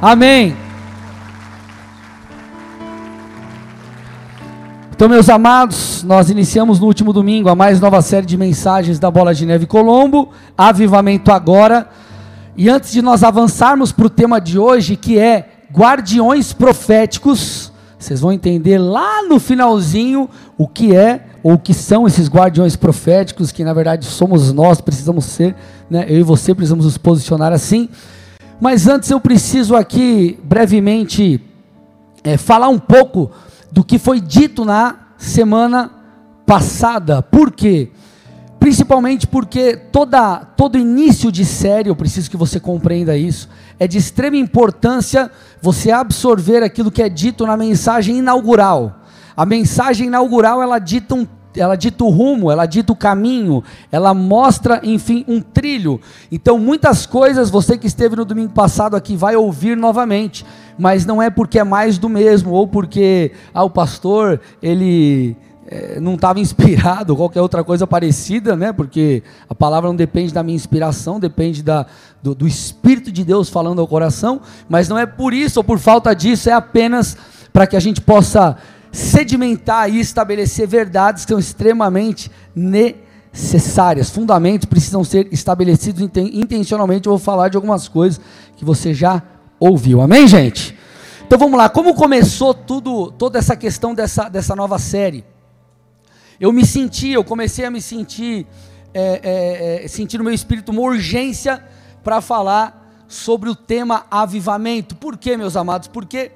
[0.00, 0.56] Amém.
[4.94, 9.10] Então, meus amados, nós iniciamos no último domingo a mais nova série de mensagens da
[9.10, 11.88] Bola de Neve Colombo, Avivamento Agora.
[12.56, 18.20] E antes de nós avançarmos para o tema de hoje, que é Guardiões Proféticos, vocês
[18.20, 23.50] vão entender lá no finalzinho o que é ou o que são esses guardiões proféticos,
[23.50, 25.56] que na verdade somos nós, precisamos ser,
[25.90, 26.06] né?
[26.08, 27.88] eu e você precisamos nos posicionar assim.
[28.60, 31.40] Mas antes eu preciso aqui brevemente
[32.24, 33.30] é, falar um pouco
[33.70, 35.90] do que foi dito na semana
[36.44, 37.22] passada.
[37.22, 37.90] Por quê?
[38.58, 43.96] Principalmente porque toda, todo início de série, eu preciso que você compreenda isso, é de
[43.96, 45.30] extrema importância
[45.62, 49.02] você absorver aquilo que é dito na mensagem inaugural.
[49.36, 51.24] A mensagem inaugural ela dita um
[51.56, 56.00] ela dita o rumo, ela dita o caminho, ela mostra, enfim, um trilho.
[56.30, 60.44] Então, muitas coisas você que esteve no domingo passado aqui vai ouvir novamente,
[60.78, 66.00] mas não é porque é mais do mesmo ou porque ah, o pastor ele é,
[66.00, 68.72] não estava inspirado ou qualquer outra coisa parecida, né?
[68.72, 71.86] Porque a palavra não depende da minha inspiração, depende da,
[72.22, 75.78] do, do Espírito de Deus falando ao coração, mas não é por isso ou por
[75.78, 77.16] falta disso, é apenas
[77.52, 78.56] para que a gente possa
[78.92, 84.10] sedimentar e estabelecer verdades que são extremamente necessárias.
[84.10, 87.06] Fundamentos precisam ser estabelecidos intencionalmente.
[87.06, 88.20] Eu vou falar de algumas coisas
[88.56, 89.22] que você já
[89.60, 90.00] ouviu.
[90.00, 90.76] Amém, gente?
[91.26, 91.68] Então vamos lá.
[91.68, 95.24] Como começou tudo, toda essa questão dessa, dessa nova série?
[96.40, 98.46] Eu me senti, eu comecei a me sentir,
[98.94, 101.62] é, é, é, sentir no meu espírito uma urgência
[102.02, 104.94] para falar sobre o tema avivamento.
[104.96, 105.88] Por quê, meus amados?
[105.88, 106.30] Porque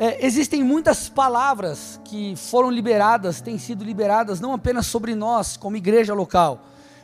[0.00, 5.76] é, existem muitas palavras que foram liberadas, têm sido liberadas não apenas sobre nós como
[5.76, 6.60] igreja local,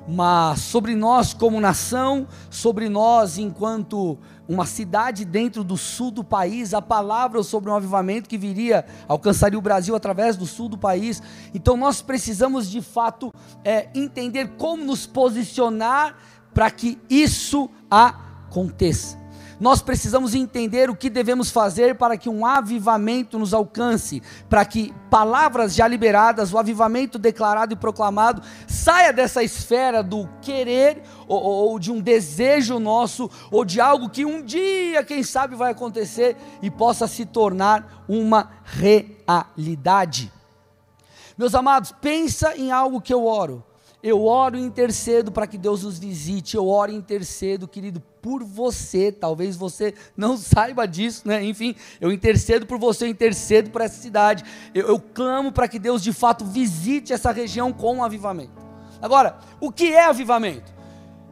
[0.06, 6.72] mas sobre nós como nação, sobre nós enquanto uma cidade dentro do sul do país,
[6.72, 11.20] a palavra sobre um avivamento que viria, alcançaria o Brasil através do sul do país.
[11.52, 13.32] Então nós precisamos de fato
[13.64, 16.16] é, entender como nos posicionar
[16.54, 19.23] para que isso aconteça
[19.64, 24.92] nós precisamos entender o que devemos fazer para que um avivamento nos alcance, para que
[25.08, 31.78] palavras já liberadas, o avivamento declarado e proclamado, saia dessa esfera do querer ou, ou
[31.78, 36.70] de um desejo nosso, ou de algo que um dia, quem sabe, vai acontecer e
[36.70, 40.30] possa se tornar uma realidade.
[41.38, 43.64] Meus amados, pensa em algo que eu oro.
[44.02, 46.54] Eu oro e intercedo para que Deus nos visite.
[46.54, 49.12] Eu oro e intercedo, querido, por você.
[49.12, 51.44] Talvez você não saiba disso, né?
[51.44, 54.42] Enfim, eu intercedo por você, eu intercedo por essa cidade.
[54.74, 58.64] Eu, eu clamo para que Deus de fato visite essa região com um avivamento.
[59.02, 60.72] Agora, o que é avivamento?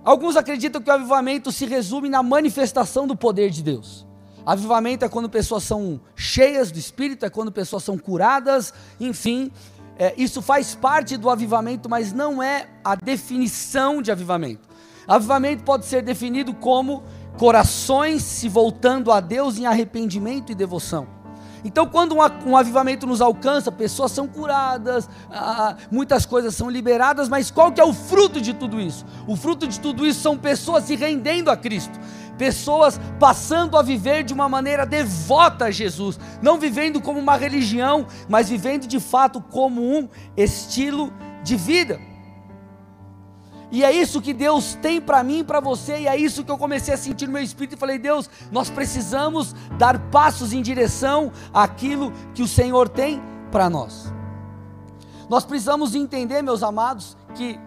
[0.05, 4.07] Alguns acreditam que o avivamento se resume na manifestação do poder de Deus.
[4.45, 9.51] Avivamento é quando pessoas são cheias do Espírito, é quando pessoas são curadas, enfim,
[9.97, 14.72] é, isso faz parte do avivamento, mas não é a definição de avivamento.
[15.15, 17.03] Avivamento pode ser definido como
[17.37, 21.07] corações se voltando a Deus em arrependimento e devoção.
[21.63, 25.09] Então, quando um, avivamento nos alcança, pessoas são curadas,
[25.91, 29.05] muitas coisas são liberadas, mas qual que é o fruto de tudo isso?
[29.27, 32.01] O fruto de tudo isso são pessoas se rendendo a Cristo
[32.39, 38.07] pessoas passando a viver de uma maneira devota a Jesus, não vivendo como uma religião,
[38.29, 41.13] mas vivendo de fato como um estilo
[41.45, 42.01] de vida.
[43.73, 46.51] E é isso que Deus tem para mim e para você, e é isso que
[46.51, 50.61] eu comecei a sentir no meu espírito e falei: Deus, nós precisamos dar passos em
[50.61, 54.13] direção àquilo que o Senhor tem para nós.
[55.27, 57.59] Nós precisamos entender, meus amados, que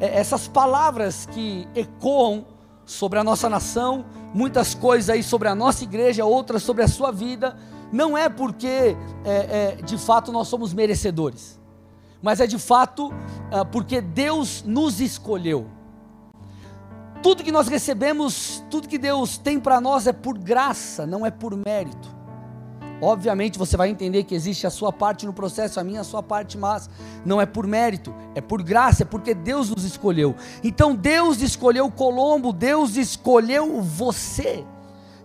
[0.00, 2.44] é, essas palavras que ecoam
[2.84, 4.04] sobre a nossa nação,
[4.34, 7.56] muitas coisas aí sobre a nossa igreja, outras sobre a sua vida.
[7.92, 11.56] Não é porque é, é, de fato nós somos merecedores,
[12.22, 13.12] mas é de fato
[13.50, 15.66] é, porque Deus nos escolheu.
[17.22, 21.30] Tudo que nós recebemos, tudo que Deus tem para nós é por graça, não é
[21.30, 22.14] por mérito.
[23.00, 26.22] Obviamente você vai entender que existe a sua parte no processo, a minha a sua
[26.22, 26.88] parte, mas
[27.24, 30.34] não é por mérito, é por graça, é porque Deus nos escolheu.
[30.64, 34.64] Então Deus escolheu Colombo, Deus escolheu você.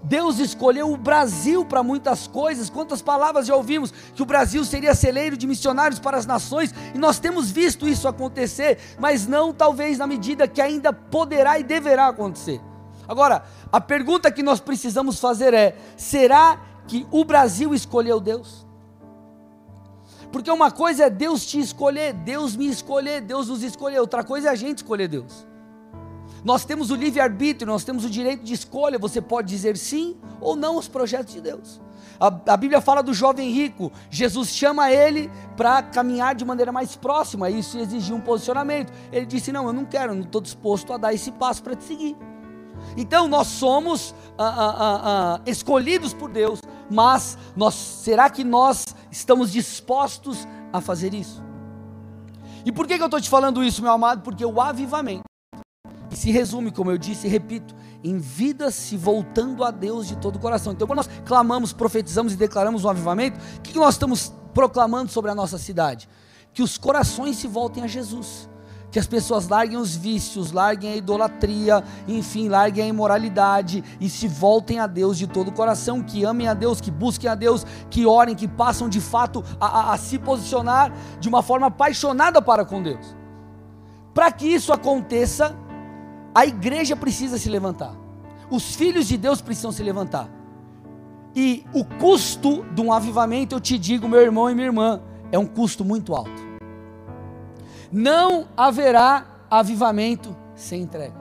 [0.03, 2.69] Deus escolheu o Brasil para muitas coisas.
[2.69, 6.97] Quantas palavras já ouvimos que o Brasil seria celeiro de missionários para as nações, e
[6.97, 12.07] nós temos visto isso acontecer, mas não talvez na medida que ainda poderá e deverá
[12.07, 12.59] acontecer.
[13.07, 18.65] Agora, a pergunta que nós precisamos fazer é: será que o Brasil escolheu Deus.
[20.31, 24.49] Porque uma coisa é Deus te escolher, Deus me escolher, Deus nos escolher, outra coisa
[24.49, 25.45] é a gente escolher Deus.
[26.43, 28.97] Nós temos o livre-arbítrio, nós temos o direito de escolha.
[28.97, 31.79] Você pode dizer sim ou não aos projetos de Deus.
[32.19, 33.91] A, a Bíblia fala do jovem rico.
[34.09, 37.49] Jesus chama ele para caminhar de maneira mais próxima.
[37.49, 38.91] Isso exigia um posicionamento.
[39.11, 41.83] Ele disse: Não, eu não quero, não estou disposto a dar esse passo para te
[41.83, 42.17] seguir.
[42.97, 46.59] Então nós somos ah, ah, ah, escolhidos por Deus,
[46.89, 51.43] mas nós, será que nós estamos dispostos a fazer isso?
[52.65, 54.21] E por que, que eu estou te falando isso, meu amado?
[54.21, 55.30] Porque o avivamento
[56.17, 60.35] se resume, como eu disse e repito, em vidas se voltando a Deus de todo
[60.35, 60.73] o coração.
[60.73, 65.11] Então, quando nós clamamos, profetizamos e declaramos um avivamento, o que, que nós estamos proclamando
[65.11, 66.09] sobre a nossa cidade?
[66.53, 68.49] Que os corações se voltem a Jesus
[68.91, 74.27] que as pessoas larguem os vícios, larguem a idolatria, enfim, larguem a imoralidade e se
[74.27, 77.65] voltem a Deus de todo o coração, que amem a Deus, que busquem a Deus,
[77.89, 82.41] que orem, que passam de fato a, a, a se posicionar de uma forma apaixonada
[82.41, 83.15] para com Deus.
[84.13, 85.55] Para que isso aconteça,
[86.33, 87.95] a igreja precisa se levantar,
[88.49, 90.29] os filhos de Deus precisam se levantar.
[91.35, 95.01] E o custo de um avivamento, eu te digo, meu irmão e minha irmã,
[95.31, 96.51] é um custo muito alto.
[97.91, 101.19] Não haverá avivamento sem entrega.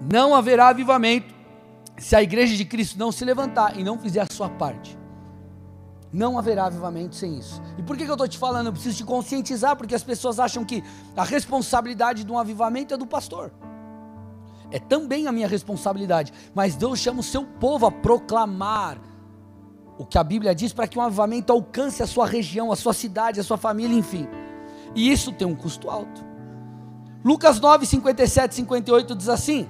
[0.00, 1.34] Não haverá avivamento
[1.98, 4.98] se a igreja de Cristo não se levantar e não fizer a sua parte.
[6.12, 7.62] Não haverá avivamento sem isso.
[7.78, 8.66] E por que, que eu estou te falando?
[8.66, 10.82] Eu preciso te conscientizar, porque as pessoas acham que
[11.16, 13.52] a responsabilidade de um avivamento é do pastor.
[14.72, 16.32] É também a minha responsabilidade.
[16.54, 18.98] Mas Deus chama o seu povo a proclamar
[19.98, 22.92] o que a Bíblia diz para que um avivamento alcance a sua região, a sua
[22.92, 24.26] cidade, a sua família, enfim.
[24.94, 26.24] E isso tem um custo alto.
[27.24, 29.68] Lucas 9, 57 58 diz assim: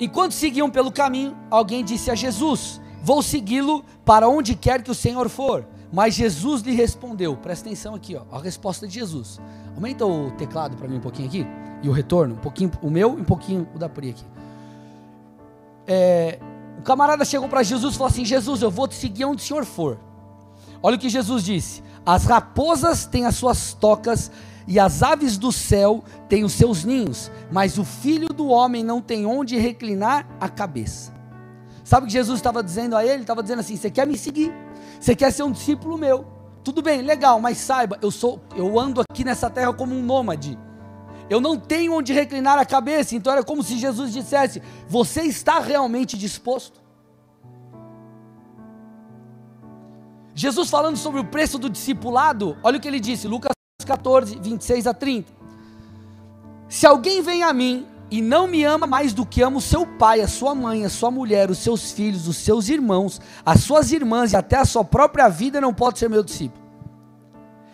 [0.00, 4.94] Enquanto seguiam pelo caminho, alguém disse a Jesus: Vou segui-lo para onde quer que o
[4.94, 5.64] Senhor for.
[5.90, 9.40] Mas Jesus lhe respondeu: Presta atenção aqui, ó, a resposta de Jesus.
[9.74, 11.46] Aumenta o teclado para mim um pouquinho aqui.
[11.82, 14.24] E o retorno, um pouquinho o meu e um pouquinho o da Pri aqui.
[15.86, 16.38] É,
[16.78, 19.46] o camarada chegou para Jesus e falou assim: Jesus, eu vou te seguir onde o
[19.46, 19.98] senhor for.
[20.82, 24.30] Olha o que Jesus disse: As raposas têm as suas tocas
[24.66, 29.00] e as aves do céu têm os seus ninhos, mas o filho do homem não
[29.00, 31.16] tem onde reclinar a cabeça.
[31.88, 33.14] Sabe o que Jesus estava dizendo a ele?
[33.14, 34.52] Ele estava dizendo assim: Você quer me seguir?
[35.00, 36.26] Você quer ser um discípulo meu?
[36.62, 40.58] Tudo bem, legal, mas saiba, eu sou, eu ando aqui nessa terra como um nômade.
[41.30, 43.16] Eu não tenho onde reclinar a cabeça.
[43.16, 46.78] Então era como se Jesus dissesse: Você está realmente disposto?
[50.34, 53.52] Jesus falando sobre o preço do discipulado, olha o que ele disse, Lucas
[53.86, 55.32] 14, 26 a 30.
[56.68, 59.86] Se alguém vem a mim e não me ama mais do que ama o seu
[59.86, 63.92] pai, a sua mãe, a sua mulher, os seus filhos, os seus irmãos, as suas
[63.92, 66.68] irmãs e até a sua própria vida, não pode ser meu discípulo.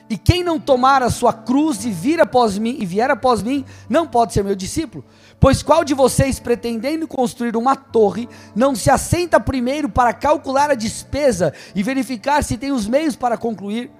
[0.08, 3.64] E quem não tomar a sua cruz e vir após mim e vier após mim,
[3.88, 5.04] não pode ser meu discípulo.
[5.40, 10.74] Pois qual de vocês, pretendendo construir uma torre, não se assenta primeiro para calcular a
[10.74, 13.90] despesa e verificar se tem os meios para concluir?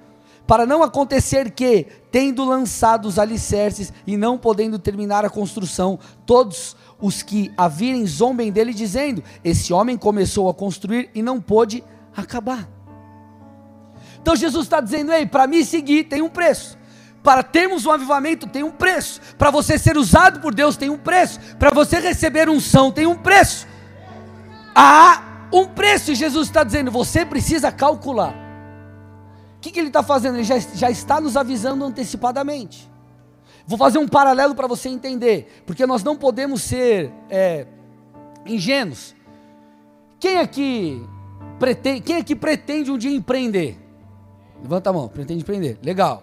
[0.47, 6.77] Para não acontecer que, tendo lançado os alicerces e não podendo terminar a construção, todos
[7.01, 11.83] os que a virem zombem dele, dizendo: Esse homem começou a construir e não pôde
[12.15, 12.69] acabar.
[14.21, 16.79] Então Jesus está dizendo: ei, para me seguir tem um preço.
[17.23, 19.21] Para termos um avivamento tem um preço.
[19.39, 21.41] Para você ser usado por Deus tem um preço.
[21.59, 23.67] Para você receber unção tem um preço.
[24.75, 28.44] Há um preço e Jesus está dizendo: você precisa calcular.
[29.65, 30.35] Que, que ele está fazendo?
[30.35, 32.87] Ele já, já está nos avisando antecipadamente.
[33.67, 37.67] Vou fazer um paralelo para você entender, porque nós não podemos ser é,
[38.45, 39.15] ingênuos.
[40.21, 41.03] Quem aqui
[41.59, 43.79] pretende, quem aqui pretende um dia empreender?
[44.61, 45.79] Levanta a mão, pretende empreender.
[45.83, 46.23] Legal.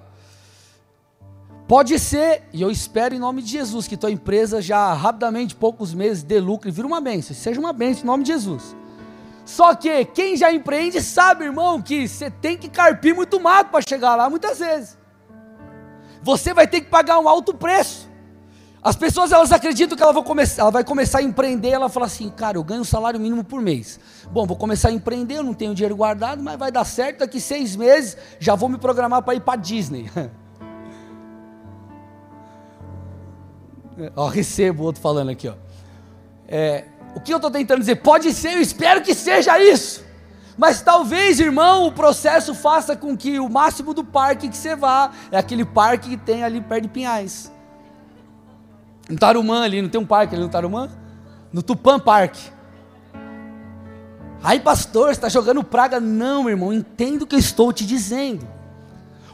[1.67, 5.95] Pode ser, e eu espero em nome de Jesus, que tua empresa já rapidamente, poucos
[5.95, 7.35] meses, dê lucro e vira uma bênção.
[7.35, 8.75] Seja uma bênção em nome de Jesus.
[9.51, 13.83] Só que quem já empreende sabe, irmão, que você tem que carpir muito mato para
[13.85, 14.97] chegar lá muitas vezes.
[16.23, 18.09] Você vai ter que pagar um alto preço.
[18.81, 22.29] As pessoas elas acreditam que ela, começar, ela vai começar a empreender, ela fala assim,
[22.29, 23.99] cara, eu ganho um salário mínimo por mês.
[24.31, 27.41] Bom, vou começar a empreender, eu não tenho dinheiro guardado, mas vai dar certo, daqui
[27.41, 30.09] seis meses já vou me programar para ir para Disney.
[34.15, 35.55] ó, recebo o outro falando aqui, ó.
[36.47, 37.97] É, o que eu estou tentando dizer?
[37.97, 40.03] Pode ser, eu espero que seja isso.
[40.57, 45.11] Mas talvez, irmão, o processo faça com que o máximo do parque que você vá
[45.31, 47.51] é aquele parque que tem ali perto de Pinhais.
[49.09, 50.89] No Tarumã ali, não tem um parque ali no Tarumã?
[51.51, 52.35] No Tupã Park.
[54.43, 55.99] Aí, pastor, está jogando praga?
[55.99, 58.47] Não, irmão, entenda o que eu estou te dizendo.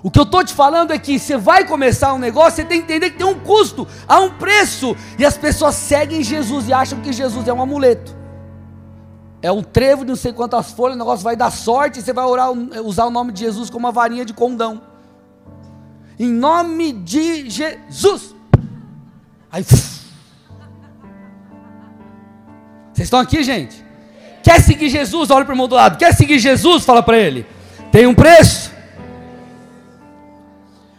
[0.07, 2.79] O que eu estou te falando é que você vai começar um negócio, você tem
[2.79, 4.95] que entender que tem um custo, há um preço.
[5.19, 8.15] E as pessoas seguem Jesus e acham que Jesus é um amuleto.
[9.41, 12.13] É um trevo de não sei quantas folhas, o negócio vai dar sorte, e você
[12.13, 12.49] vai orar,
[12.85, 14.81] usar o nome de Jesus como uma varinha de condão.
[16.17, 18.33] Em nome de Jesus.
[19.51, 19.61] Aí.
[19.65, 19.87] Vocês
[22.97, 23.85] estão aqui, gente?
[24.41, 25.29] Quer seguir Jesus?
[25.31, 25.97] Olha para o irmão do lado.
[25.97, 26.85] Quer seguir Jesus?
[26.85, 27.45] Fala para ele.
[27.91, 28.76] Tem um preço.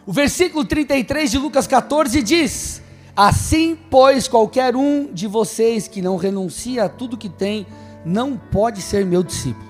[0.09, 2.81] O versículo 33 de Lucas 14 diz:
[3.15, 7.67] Assim, pois, qualquer um de vocês que não renuncia a tudo que tem,
[8.03, 9.69] não pode ser meu discípulo.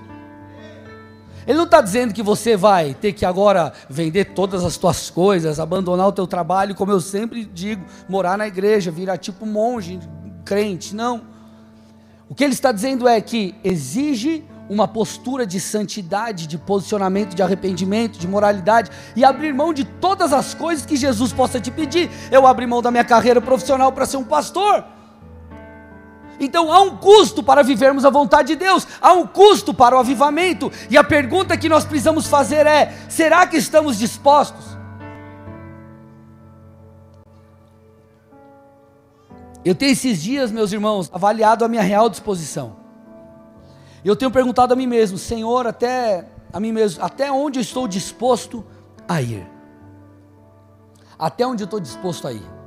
[1.46, 5.60] Ele não está dizendo que você vai ter que agora vender todas as tuas coisas,
[5.60, 10.00] abandonar o teu trabalho, como eu sempre digo, morar na igreja, virar tipo monge,
[10.42, 10.96] crente.
[10.96, 11.20] Não.
[12.30, 17.42] O que ele está dizendo é que exige uma postura de santidade, de posicionamento, de
[17.42, 22.08] arrependimento, de moralidade e abrir mão de todas as coisas que Jesus possa te pedir.
[22.30, 24.84] Eu abri mão da minha carreira profissional para ser um pastor.
[26.38, 29.98] Então há um custo para vivermos a vontade de Deus, há um custo para o
[29.98, 34.78] avivamento, e a pergunta que nós precisamos fazer é: será que estamos dispostos?
[39.62, 42.79] Eu tenho esses dias, meus irmãos, avaliado a minha real disposição.
[44.04, 47.86] Eu tenho perguntado a mim mesmo, Senhor, até a mim mesmo, até onde eu estou
[47.86, 48.64] disposto
[49.08, 49.46] a ir?
[51.18, 52.60] Até onde eu estou disposto a ir?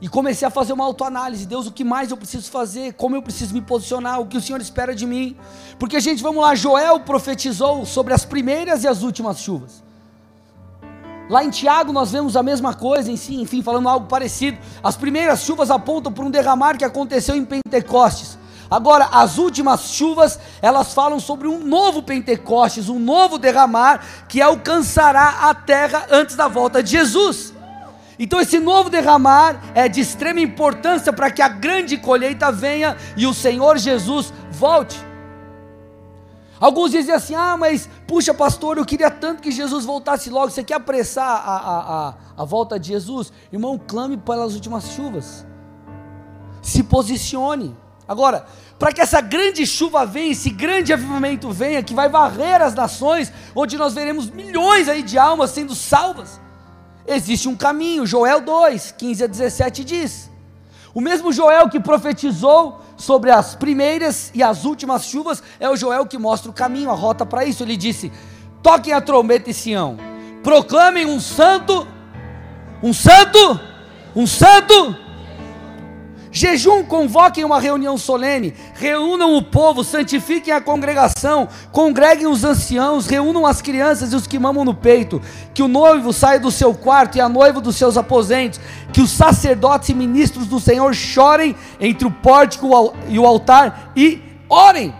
[0.00, 3.22] E comecei a fazer uma autoanálise, Deus, o que mais eu preciso fazer, como eu
[3.22, 5.36] preciso me posicionar, o que o Senhor espera de mim.
[5.76, 9.82] Porque, gente, vamos lá, Joel profetizou sobre as primeiras e as últimas chuvas.
[11.28, 14.56] Lá em Tiago nós vemos a mesma coisa, enfim, falando algo parecido.
[14.82, 18.37] As primeiras chuvas apontam para um derramar que aconteceu em Pentecostes.
[18.70, 25.48] Agora, as últimas chuvas, elas falam sobre um novo Pentecostes, um novo derramar que alcançará
[25.48, 27.54] a terra antes da volta de Jesus.
[28.18, 33.26] Então, esse novo derramar é de extrema importância para que a grande colheita venha e
[33.26, 34.98] o Senhor Jesus volte.
[36.60, 40.50] Alguns dizem assim: ah, mas puxa, pastor, eu queria tanto que Jesus voltasse logo.
[40.50, 43.32] Você quer apressar a, a, a, a volta de Jesus?
[43.52, 45.46] Irmão, clame pelas últimas chuvas.
[46.60, 47.76] Se posicione.
[48.08, 48.46] Agora,
[48.78, 53.30] para que essa grande chuva venha, esse grande avivamento venha, que vai varrer as nações,
[53.54, 56.40] onde nós veremos milhões aí de almas sendo salvas,
[57.06, 58.06] existe um caminho.
[58.06, 60.30] Joel 2, 15 a 17 diz.
[60.94, 66.06] O mesmo Joel que profetizou sobre as primeiras e as últimas chuvas é o Joel
[66.06, 67.62] que mostra o caminho, a rota para isso.
[67.62, 68.10] Ele disse:
[68.62, 69.98] Toquem a trombeta em Sião,
[70.42, 71.86] proclamem um santo,
[72.82, 73.60] um santo,
[74.16, 75.07] um santo
[76.30, 83.46] Jejum, convoquem uma reunião solene, reúnam o povo, santifiquem a congregação, congreguem os anciãos, reúnam
[83.46, 85.22] as crianças e os que mamam no peito,
[85.54, 88.60] que o noivo saia do seu quarto e a noiva dos seus aposentos,
[88.92, 94.22] que os sacerdotes e ministros do Senhor chorem entre o pórtico e o altar e
[94.48, 94.94] orem.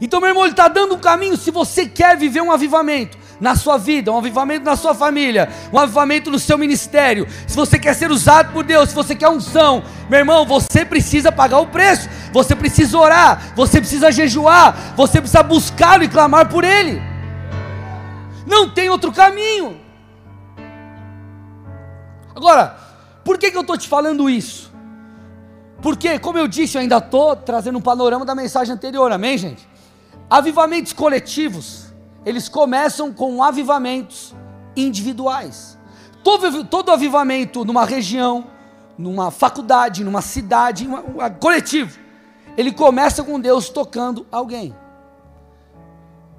[0.00, 1.36] Então, meu irmão, ele está dando um caminho.
[1.36, 5.78] Se você quer viver um avivamento, na sua vida, um avivamento na sua família, um
[5.78, 7.26] avivamento no seu ministério.
[7.44, 11.32] Se você quer ser usado por Deus, se você quer unção, meu irmão, você precisa
[11.32, 16.62] pagar o preço, você precisa orar, você precisa jejuar, você precisa buscá-lo e clamar por
[16.62, 17.02] Ele.
[18.46, 19.80] Não tem outro caminho.
[22.36, 22.76] Agora,
[23.24, 24.72] por que, que eu estou te falando isso?
[25.80, 29.68] Porque, como eu disse, eu ainda estou trazendo um panorama da mensagem anterior, amém, gente?
[30.30, 31.91] Avivamentos coletivos
[32.24, 34.34] eles começam com avivamentos
[34.76, 35.78] individuais.
[36.22, 38.46] Todo, todo avivamento numa região,
[38.96, 41.98] numa faculdade, numa cidade, uma, uma, coletivo,
[42.56, 44.74] ele começa com Deus tocando alguém.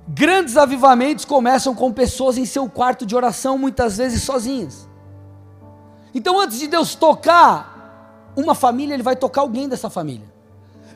[0.07, 4.87] Grandes avivamentos começam com pessoas em seu quarto de oração, muitas vezes sozinhas.
[6.13, 10.31] Então, antes de Deus tocar uma família, Ele vai tocar alguém dessa família.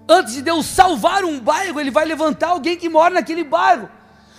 [0.07, 3.89] Antes de Deus salvar um bairro, Ele vai levantar alguém que mora naquele bairro.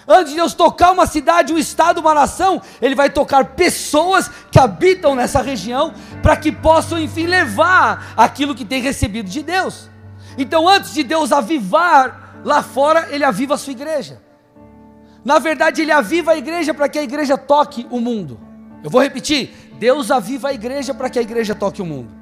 [0.08, 4.58] Antes de Deus tocar uma cidade, um estado, uma nação, Ele vai tocar pessoas que
[4.58, 9.90] habitam nessa região, para que possam, enfim, levar aquilo que tem recebido de Deus.
[10.38, 14.18] Então, antes de Deus avivar lá fora, Ele aviva a sua igreja.
[15.22, 18.40] Na verdade, Ele aviva a igreja para que a igreja toque o mundo.
[18.82, 22.16] Eu vou repetir: Deus aviva a igreja para que a igreja toque o mundo.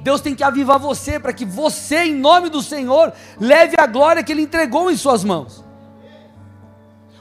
[0.00, 4.22] Deus tem que avivar você para que você, em nome do Senhor, leve a glória
[4.22, 5.65] que Ele entregou em Suas mãos.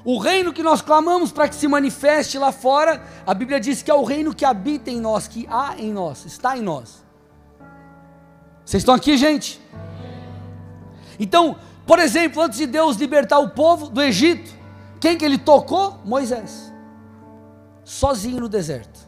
[0.06, 3.90] O reino que nós clamamos para que se manifeste lá fora, a Bíblia diz que
[3.90, 7.04] é o reino que habita em nós, que há em nós, está em nós.
[8.64, 9.60] Vocês estão aqui, gente?
[11.20, 11.56] Então,
[11.88, 14.54] por exemplo, antes de Deus libertar o povo do Egito,
[15.00, 16.00] quem que ele tocou?
[16.06, 16.72] Moisés.
[17.84, 19.00] sozinho no deserto.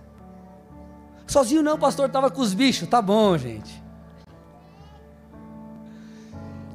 [1.28, 2.88] Sozinho não, pastor, estava com os bichos.
[2.88, 3.84] Tá bom, gente.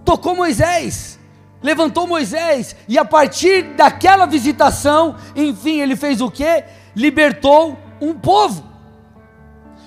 [0.05, 1.19] Tocou Moisés,
[1.63, 6.65] levantou Moisés, e a partir daquela visitação, enfim, ele fez o que?
[6.95, 8.73] Libertou um povo.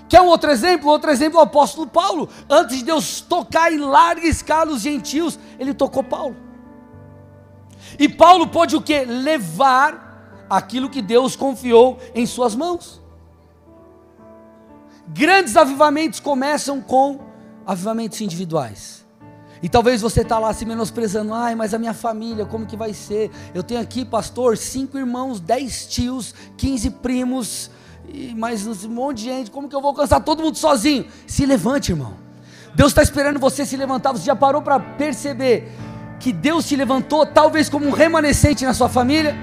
[0.07, 0.89] Quer um outro exemplo?
[0.89, 2.29] Outro exemplo é o apóstolo Paulo.
[2.49, 6.35] Antes de Deus tocar em larga escala os gentios, ele tocou Paulo.
[7.99, 9.03] E Paulo pôde o que?
[9.03, 13.01] Levar aquilo que Deus confiou em suas mãos.
[15.07, 17.19] Grandes avivamentos começam com
[17.65, 19.04] avivamentos individuais.
[19.61, 22.93] E talvez você está lá se menosprezando, ai, mas a minha família, como que vai
[22.93, 23.31] ser?
[23.53, 27.71] Eu tenho aqui, pastor, cinco irmãos, dez tios, quinze primos,
[28.35, 31.05] mais um monte de gente, como que eu vou alcançar todo mundo sozinho?
[31.25, 32.13] Se levante, irmão.
[32.75, 34.11] Deus está esperando você se levantar.
[34.11, 35.71] Você já parou para perceber
[36.19, 39.35] que Deus te levantou, talvez como um remanescente na sua família?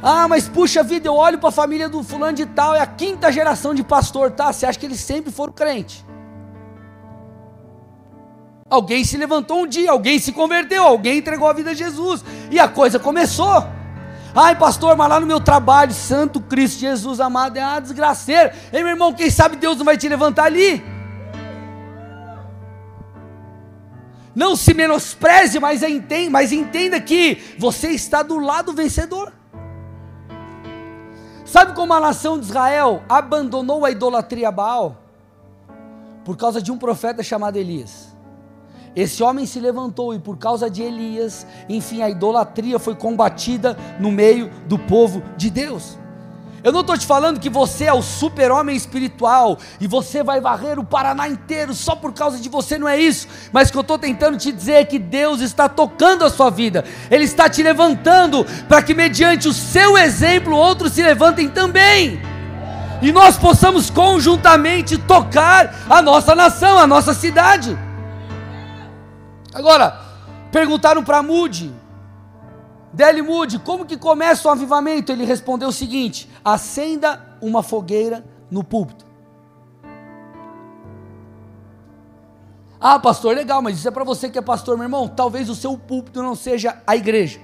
[0.00, 2.86] Ah, mas puxa vida, eu olho para a família do fulano de tal, é a
[2.86, 4.52] quinta geração de pastor, tá?
[4.52, 6.04] Você acha que eles sempre foram crente?
[8.74, 12.58] Alguém se levantou um dia, alguém se converteu, alguém entregou a vida a Jesus, e
[12.58, 13.64] a coisa começou.
[14.34, 18.52] Ai, pastor, mas lá no meu trabalho, Santo Cristo Jesus amado, é uma desgraceira.
[18.72, 20.82] Ei, meu irmão, quem sabe Deus não vai te levantar ali?
[24.34, 29.32] Não se menospreze, mas entenda, mas entenda que você está do lado vencedor.
[31.44, 34.96] Sabe como a nação de Israel abandonou a idolatria Baal?
[36.24, 38.13] Por causa de um profeta chamado Elias.
[38.96, 44.12] Esse homem se levantou e por causa de Elias, enfim, a idolatria foi combatida no
[44.12, 45.98] meio do povo de Deus.
[46.62, 50.78] Eu não estou te falando que você é o super-homem espiritual e você vai varrer
[50.78, 53.28] o Paraná inteiro só por causa de você, não é isso.
[53.52, 56.48] Mas o que eu estou tentando te dizer é que Deus está tocando a sua
[56.48, 62.22] vida, Ele está te levantando para que, mediante o seu exemplo, outros se levantem também.
[63.02, 67.76] E nós possamos conjuntamente tocar a nossa nação, a nossa cidade.
[69.54, 70.00] Agora,
[70.50, 71.72] perguntaram para Mude,
[72.92, 75.10] Dele Mude, como que começa o avivamento?
[75.10, 79.04] Ele respondeu o seguinte: acenda uma fogueira no púlpito.
[82.80, 85.08] Ah, pastor, legal, mas isso é para você que é pastor, meu irmão.
[85.08, 87.40] Talvez o seu púlpito não seja a igreja.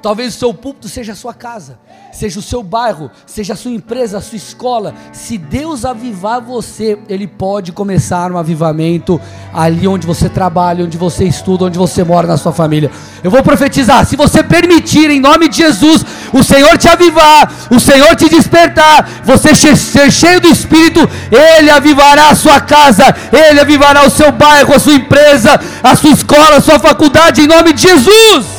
[0.00, 1.76] Talvez o seu púlpito seja a sua casa,
[2.12, 4.94] seja o seu bairro, seja a sua empresa, a sua escola.
[5.12, 9.20] Se Deus avivar você, Ele pode começar um avivamento
[9.52, 12.92] ali onde você trabalha, onde você estuda, onde você mora na sua família.
[13.24, 17.80] Eu vou profetizar: se você permitir, em nome de Jesus, o Senhor te avivar, o
[17.80, 21.00] Senhor te despertar, você ser cheio do Espírito,
[21.32, 26.10] Ele avivará a sua casa, Ele avivará o seu bairro, a sua empresa, a sua
[26.10, 28.57] escola, a sua faculdade, em nome de Jesus.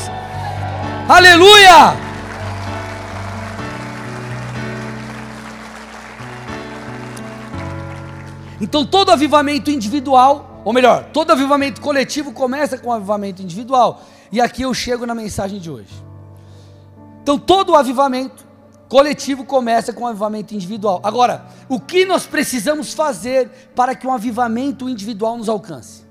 [1.09, 1.97] Aleluia!
[8.61, 14.03] Então todo avivamento individual, ou melhor, todo avivamento coletivo começa com um avivamento individual.
[14.31, 15.91] E aqui eu chego na mensagem de hoje.
[17.23, 18.45] Então todo avivamento
[18.87, 21.01] coletivo começa com um avivamento individual.
[21.03, 26.05] Agora, o que nós precisamos fazer para que um avivamento individual nos alcance?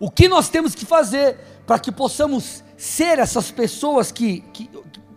[0.00, 4.70] O que nós temos que fazer para que possamos ser essas pessoas que, que,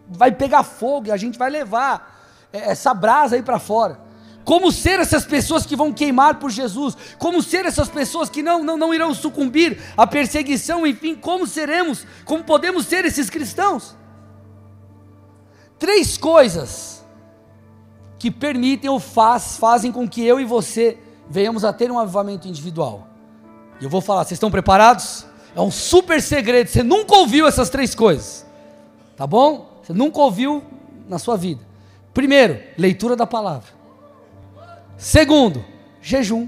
[0.08, 4.00] vai pegar fogo e a gente vai levar essa brasa aí para fora.
[4.46, 6.96] Como ser essas pessoas que vão queimar por Jesus?
[7.20, 10.88] Como ser essas pessoas que não, não, não irão sucumbir à perseguição?
[10.88, 12.08] Enfim, como seremos?
[12.24, 13.98] Como podemos ser esses cristãos?
[15.78, 17.06] Três coisas
[18.18, 20.98] que permitem ou faz, fazem com que eu e você
[21.30, 23.06] venhamos a ter um avivamento individual.
[23.82, 25.27] E eu vou falar, vocês estão preparados?
[25.58, 26.70] É um super segredo.
[26.70, 28.46] Você nunca ouviu essas três coisas.
[29.16, 29.82] Tá bom?
[29.82, 30.64] Você nunca ouviu
[31.10, 31.66] na sua vida.
[32.14, 33.68] Primeiro, leitura da palavra.
[34.96, 35.66] Segundo,
[36.00, 36.48] jejum.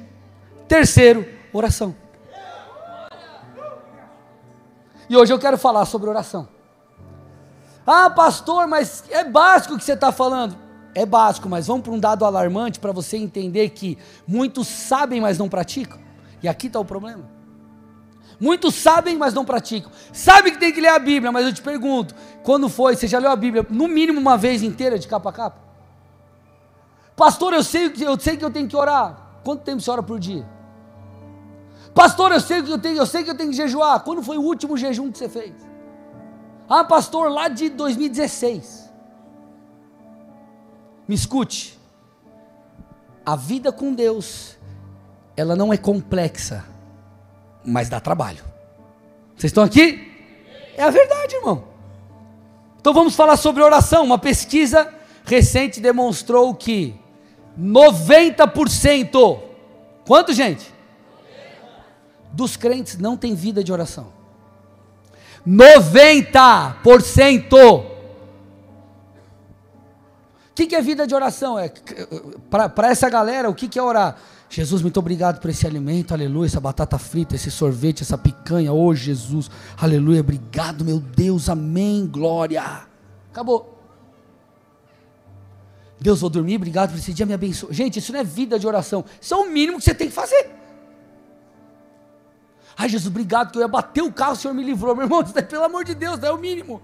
[0.67, 1.95] Terceiro, oração.
[5.09, 6.47] E hoje eu quero falar sobre oração.
[7.87, 10.55] Ah, pastor, mas é básico o que você está falando.
[10.93, 15.39] É básico, mas vamos para um dado alarmante para você entender que muitos sabem, mas
[15.39, 15.97] não praticam.
[16.43, 17.38] E aqui está o problema.
[18.39, 19.91] Muitos sabem, mas não praticam.
[20.13, 22.95] Sabe que tem que ler a Bíblia, mas eu te pergunto: quando foi?
[22.95, 25.57] Você já leu a Bíblia no mínimo uma vez inteira, de capa a capa?
[27.15, 29.41] Pastor, eu sei, eu sei que eu tenho que orar.
[29.43, 30.47] Quanto tempo você ora por dia?
[31.93, 33.99] Pastor, eu sei que eu tenho, eu sei que eu tenho que jejuar.
[34.03, 35.53] Quando foi o último jejum que você fez?
[36.69, 38.89] Ah, pastor, lá de 2016.
[41.05, 41.77] Me escute.
[43.25, 44.57] A vida com Deus,
[45.35, 46.63] ela não é complexa
[47.69, 48.43] mas dá trabalho.
[49.35, 50.11] Vocês estão aqui?
[50.75, 51.65] É a verdade, irmão.
[52.79, 54.03] Então vamos falar sobre oração.
[54.03, 54.91] Uma pesquisa
[55.23, 56.99] recente demonstrou que
[57.57, 59.39] 90%,
[60.05, 60.73] quanto gente?
[62.31, 64.11] Dos crentes não tem vida de oração.
[65.47, 67.53] 90%.
[67.53, 67.99] O
[70.55, 71.57] que, que é vida de oração?
[71.57, 71.71] É,
[72.49, 74.17] Para essa galera, o que, que é orar?
[74.49, 78.95] Jesus, muito obrigado por esse alimento, aleluia, essa batata frita, esse sorvete, essa picanha, oh
[78.95, 82.63] Jesus, aleluia, obrigado, meu Deus, amém, glória.
[83.31, 83.77] Acabou.
[86.01, 87.71] Deus, vou dormir, obrigado por esse dia, me abençoe.
[87.71, 90.13] Gente, isso não é vida de oração, isso é o mínimo que você tem que
[90.15, 90.49] fazer.
[92.75, 94.95] Ai, Jesus, obrigado que eu ia bater o carro, o Senhor me livrou.
[94.95, 96.81] Meu irmão, pelo amor de Deus, é o mínimo.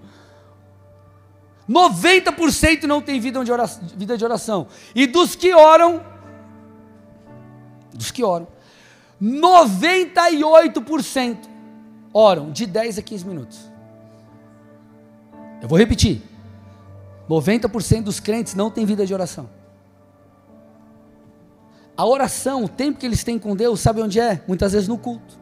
[1.68, 4.68] 90% não tem vida de, oração, vida de oração.
[4.94, 6.04] E dos que oram,
[7.98, 8.48] dos que oram,
[9.22, 11.38] 98%
[12.14, 13.72] oram de 10 a 15 minutos.
[15.62, 16.22] Eu vou repetir.
[17.30, 19.50] 90% dos crentes não tem vida de oração.
[21.98, 24.44] A oração, o tempo que eles têm com Deus, sabe onde é?
[24.48, 25.40] Muitas vezes no culto.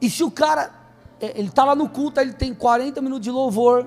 [0.00, 0.70] E se o cara,
[1.20, 3.86] é, ele está lá no culto, ele tem 40 minutos de louvor,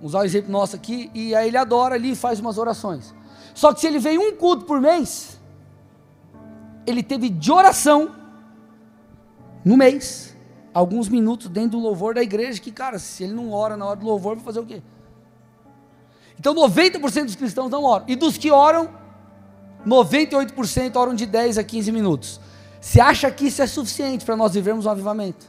[0.00, 3.14] usar o exemplo nosso aqui, e aí ele adora ali e faz umas orações.
[3.54, 5.38] Só que se ele vem um culto por mês,
[6.86, 8.14] ele teve de oração
[9.64, 10.36] no mês,
[10.74, 13.96] alguns minutos dentro do louvor da igreja, que, cara, se ele não ora na hora
[13.96, 14.82] do louvor, vai fazer o quê?
[16.38, 18.04] Então 90% dos cristãos não oram.
[18.08, 18.88] E dos que oram,
[19.86, 22.40] 98% oram de 10 a 15 minutos.
[22.80, 25.46] Você acha que isso é suficiente para nós vivermos um avivamento?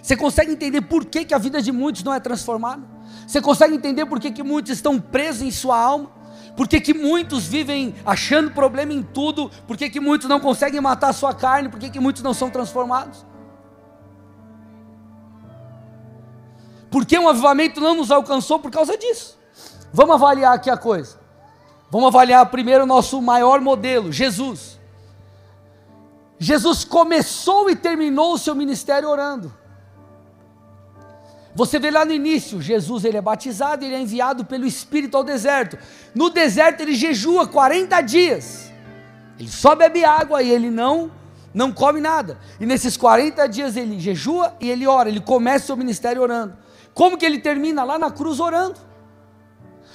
[0.00, 2.82] Você consegue entender por que, que a vida de muitos não é transformada?
[3.26, 6.10] Você consegue entender por que, que muitos estão presos em sua alma?
[6.56, 9.50] Por que, que muitos vivem achando problema em tudo?
[9.66, 11.68] Por que, que muitos não conseguem matar a sua carne?
[11.68, 13.24] Por que, que muitos não são transformados?
[16.90, 19.38] Porque um avivamento não nos alcançou por causa disso.
[19.92, 21.18] Vamos avaliar aqui a coisa.
[21.90, 24.78] Vamos avaliar primeiro o nosso maior modelo, Jesus.
[26.38, 29.59] Jesus começou e terminou o seu ministério orando.
[31.54, 35.24] Você vê lá no início, Jesus ele é batizado, ele é enviado pelo Espírito ao
[35.24, 35.76] deserto.
[36.14, 38.70] No deserto ele jejua 40 dias.
[39.38, 41.10] Ele só bebe água e ele não
[41.52, 42.38] não come nada.
[42.60, 46.56] E nesses 40 dias ele jejua e ele ora, ele começa o seu ministério orando.
[46.94, 47.82] Como que ele termina?
[47.82, 48.78] Lá na cruz orando.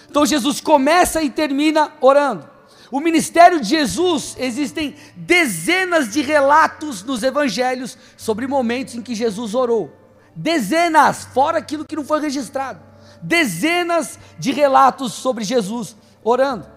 [0.09, 2.49] Então Jesus começa e termina orando.
[2.91, 9.55] O ministério de Jesus, existem dezenas de relatos nos evangelhos sobre momentos em que Jesus
[9.55, 10.04] orou.
[10.35, 12.79] Dezenas, fora aquilo que não foi registrado.
[13.21, 16.67] Dezenas de relatos sobre Jesus orando.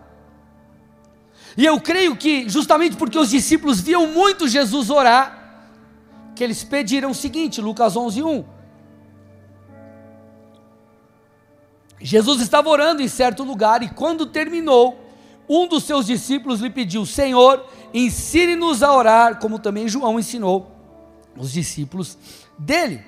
[1.57, 5.67] E eu creio que, justamente porque os discípulos viam muito Jesus orar,
[6.37, 8.45] que eles pediram o seguinte, Lucas 11, 1.
[12.01, 15.05] Jesus estava orando em certo lugar e quando terminou,
[15.49, 20.71] um dos seus discípulos lhe pediu: Senhor, ensine-nos a orar, como também João ensinou
[21.37, 22.17] os discípulos
[22.57, 23.03] dele.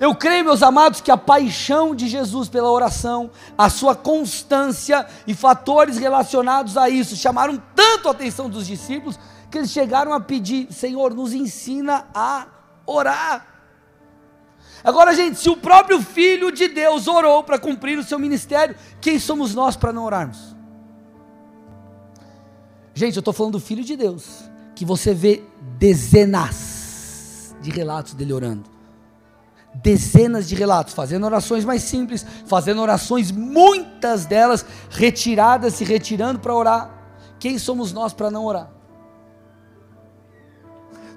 [0.00, 5.34] Eu creio, meus amados, que a paixão de Jesus pela oração, a sua constância e
[5.34, 9.18] fatores relacionados a isso chamaram tanto a atenção dos discípulos
[9.50, 12.46] que eles chegaram a pedir: Senhor, nos ensina a
[12.86, 13.46] orar.
[14.82, 19.18] Agora, gente, se o próprio Filho de Deus orou para cumprir o seu ministério, quem
[19.18, 20.56] somos nós para não orarmos?
[22.94, 25.42] Gente, eu estou falando do Filho de Deus, que você vê
[25.78, 28.79] dezenas de relatos dele orando.
[29.74, 36.54] Dezenas de relatos, fazendo orações mais simples, fazendo orações, muitas delas retiradas, se retirando para
[36.54, 36.90] orar.
[37.38, 38.70] Quem somos nós para não orar?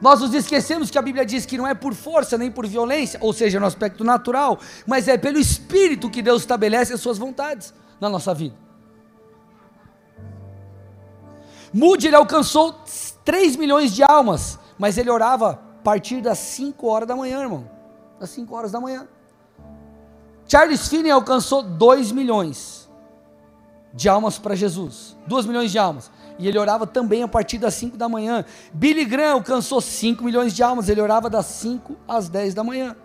[0.04, 3.18] Nós nos esquecemos que a Bíblia diz que não é por força nem por violência,
[3.22, 7.74] ou seja, no aspecto natural, mas é pelo Espírito que Deus estabelece as suas vontades
[8.02, 8.56] na nossa vida.
[11.74, 12.76] Moody ele alcançou
[13.24, 17.73] 3 milhões de almas, mas ele orava a partir das 5 horas da manhã, irmão.
[18.24, 19.06] Das 5 horas da manhã.
[20.48, 22.90] Charles Finney alcançou 2 milhões
[23.94, 25.18] de almas para Jesus.
[25.28, 26.10] 2 milhões de almas
[26.40, 28.46] e ele orava também a partir das 5 da manhã.
[28.74, 32.96] Billy Graham alcançou 5 milhões de almas, ele orava das 5 às 10 da manhã.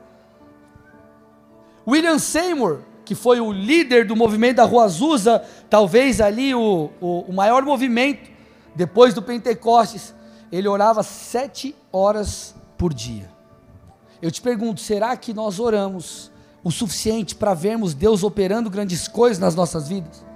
[1.84, 7.22] William Seymour, que foi o líder do movimento da Rua Azusa, talvez ali o, o,
[7.22, 8.30] o maior movimento
[8.72, 10.14] depois do Pentecostes,
[10.52, 13.36] ele orava sete horas por dia.
[14.20, 16.30] Eu te pergunto, será que nós oramos
[16.64, 20.26] o suficiente para vermos Deus operando grandes coisas nas nossas vidas?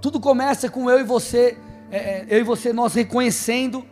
[0.00, 1.58] Tudo começa com eu e você,
[1.90, 3.84] é, é, eu e você, nós reconhecendo,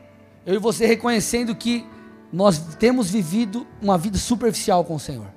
[0.44, 1.86] eu e você reconhecendo que
[2.32, 5.28] nós temos vivido uma vida superficial com o Senhor.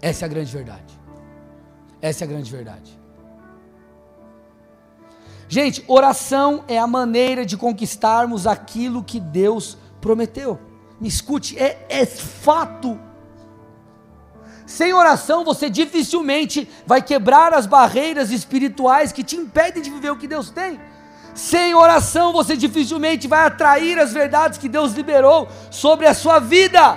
[0.00, 1.00] Essa é a grande verdade.
[2.00, 2.98] Essa é a grande verdade.
[5.48, 10.58] Gente, oração é a maneira de conquistarmos aquilo que Deus prometeu.
[11.02, 12.98] Me escute, é, é fato.
[14.64, 20.16] Sem oração, você dificilmente vai quebrar as barreiras espirituais que te impedem de viver o
[20.16, 20.80] que Deus tem.
[21.34, 26.96] Sem oração, você dificilmente vai atrair as verdades que Deus liberou sobre a sua vida.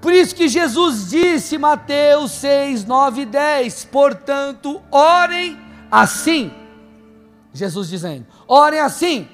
[0.00, 5.58] Por isso que Jesus disse, Mateus 6, 9 e 10: Portanto, orem
[5.90, 6.52] assim
[7.52, 9.28] Jesus dizendo: orem assim,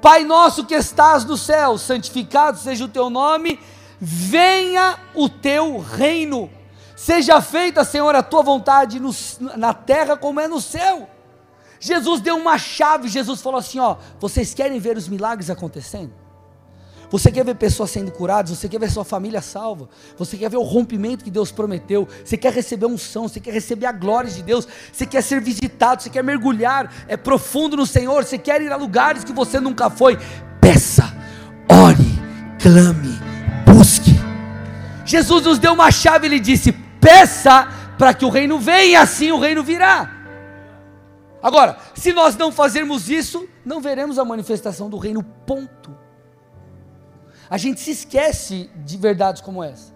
[0.00, 3.58] Pai nosso que estás no céu, santificado seja o teu nome,
[4.00, 6.50] venha o teu reino,
[6.94, 9.10] seja feita, Senhor, a tua vontade no,
[9.56, 11.08] na terra como é no céu.
[11.80, 16.12] Jesus deu uma chave, Jesus falou assim: ó, vocês querem ver os milagres acontecendo?
[17.10, 18.50] Você quer ver pessoas sendo curadas?
[18.50, 19.88] Você quer ver sua família salva?
[20.16, 22.06] Você quer ver o rompimento que Deus prometeu?
[22.24, 23.26] Você quer receber unção?
[23.26, 24.68] Você quer receber a glória de Deus?
[24.92, 26.02] Você quer ser visitado?
[26.02, 28.24] Você quer mergulhar é profundo no Senhor?
[28.24, 30.18] Você quer ir a lugares que você nunca foi?
[30.60, 31.14] Peça,
[31.70, 32.18] ore,
[32.60, 33.18] clame,
[33.64, 34.12] busque.
[35.04, 39.32] Jesus nos deu uma chave, ele disse: peça para que o reino venha, e assim
[39.32, 40.10] o reino virá.
[41.42, 45.97] Agora, se nós não fazermos isso, não veremos a manifestação do reino, ponto.
[47.50, 49.92] A gente se esquece de verdades como essa.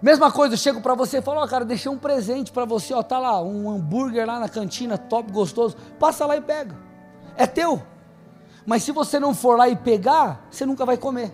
[0.00, 2.92] Mesma coisa, eu chego para você e falo, ó, cara, deixei um presente para você,
[2.92, 5.76] ó, tá lá, um hambúrguer lá na cantina, top, gostoso.
[5.98, 6.76] Passa lá e pega.
[7.36, 7.82] É teu.
[8.66, 11.32] Mas se você não for lá e pegar, você nunca vai comer.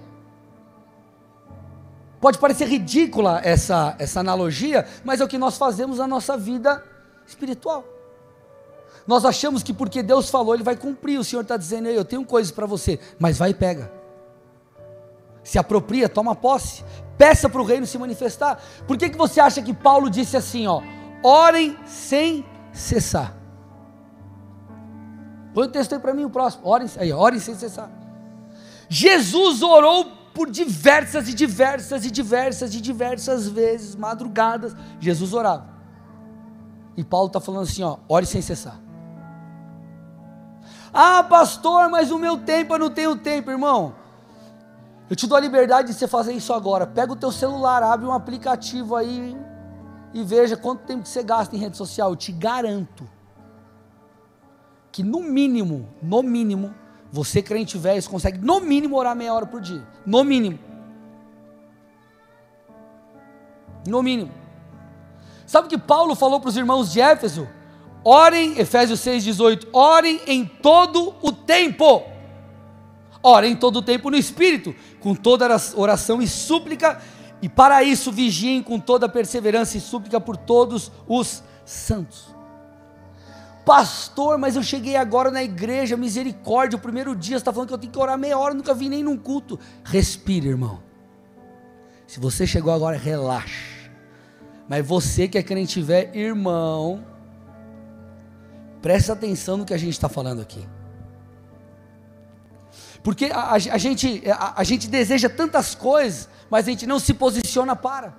[2.21, 6.85] Pode parecer ridícula essa, essa analogia, mas é o que nós fazemos na nossa vida
[7.27, 7.85] espiritual.
[9.11, 11.19] Nós achamos que porque Deus falou, Ele vai cumprir.
[11.19, 13.93] O Senhor está dizendo, eu tenho coisas para você, mas vai e pega.
[15.43, 16.85] Se apropria, toma posse.
[17.19, 18.63] Peça para o reino se manifestar.
[18.87, 20.81] Por que, que você acha que Paulo disse assim, ó?
[21.25, 23.37] Orem sem cessar.
[25.55, 26.69] Põe o texto aí para mim, o próximo.
[26.69, 27.91] Orem, aí, orem sem cessar.
[28.89, 34.73] Jesus orou por diversas e diversas e diversas e diversas vezes, madrugadas.
[35.01, 35.69] Jesus orava.
[36.97, 38.81] E Paulo está falando assim: ó, ore sem cessar.
[40.93, 43.95] Ah, pastor, mas o meu tempo eu não tenho tempo, irmão.
[45.09, 46.87] Eu te dou a liberdade de você fazer isso agora.
[46.87, 49.37] Pega o teu celular, abre um aplicativo aí
[50.13, 52.11] e veja quanto tempo você gasta em rede social.
[52.11, 53.09] Eu te garanto
[54.93, 56.75] que no mínimo, no mínimo,
[57.13, 59.85] você crente velho consegue no mínimo orar meia hora por dia.
[60.07, 60.59] No mínimo.
[63.87, 64.33] No mínimo.
[65.47, 67.49] Sabe o que Paulo falou para os irmãos de Éfeso?
[68.05, 72.03] Orem, Efésios 6,18, orem em todo o tempo.
[73.23, 77.01] Orem todo o tempo no Espírito, com toda oração e súplica,
[77.43, 82.35] e para isso vigiem com toda perseverança e súplica por todos os santos.
[83.67, 87.75] Pastor, mas eu cheguei agora na igreja, misericórdia, o primeiro dia, você está falando que
[87.75, 89.61] eu tenho que orar meia hora, nunca vi nem num culto.
[89.85, 90.83] Respire, irmão.
[92.07, 93.91] Se você chegou agora, relaxe.
[94.67, 97.05] Mas você que é crente velho, irmão,
[98.81, 100.67] Preste atenção no que a gente está falando aqui.
[103.03, 106.99] Porque a, a, a gente, a, a gente deseja tantas coisas, mas a gente não
[106.99, 108.15] se posiciona para.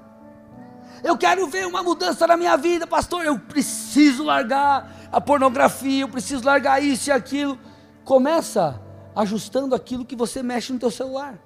[1.03, 3.25] Eu quero ver uma mudança na minha vida, pastor.
[3.25, 7.57] Eu preciso largar a pornografia, eu preciso largar isso e aquilo.
[8.03, 8.79] Começa
[9.15, 11.39] ajustando aquilo que você mexe no teu celular.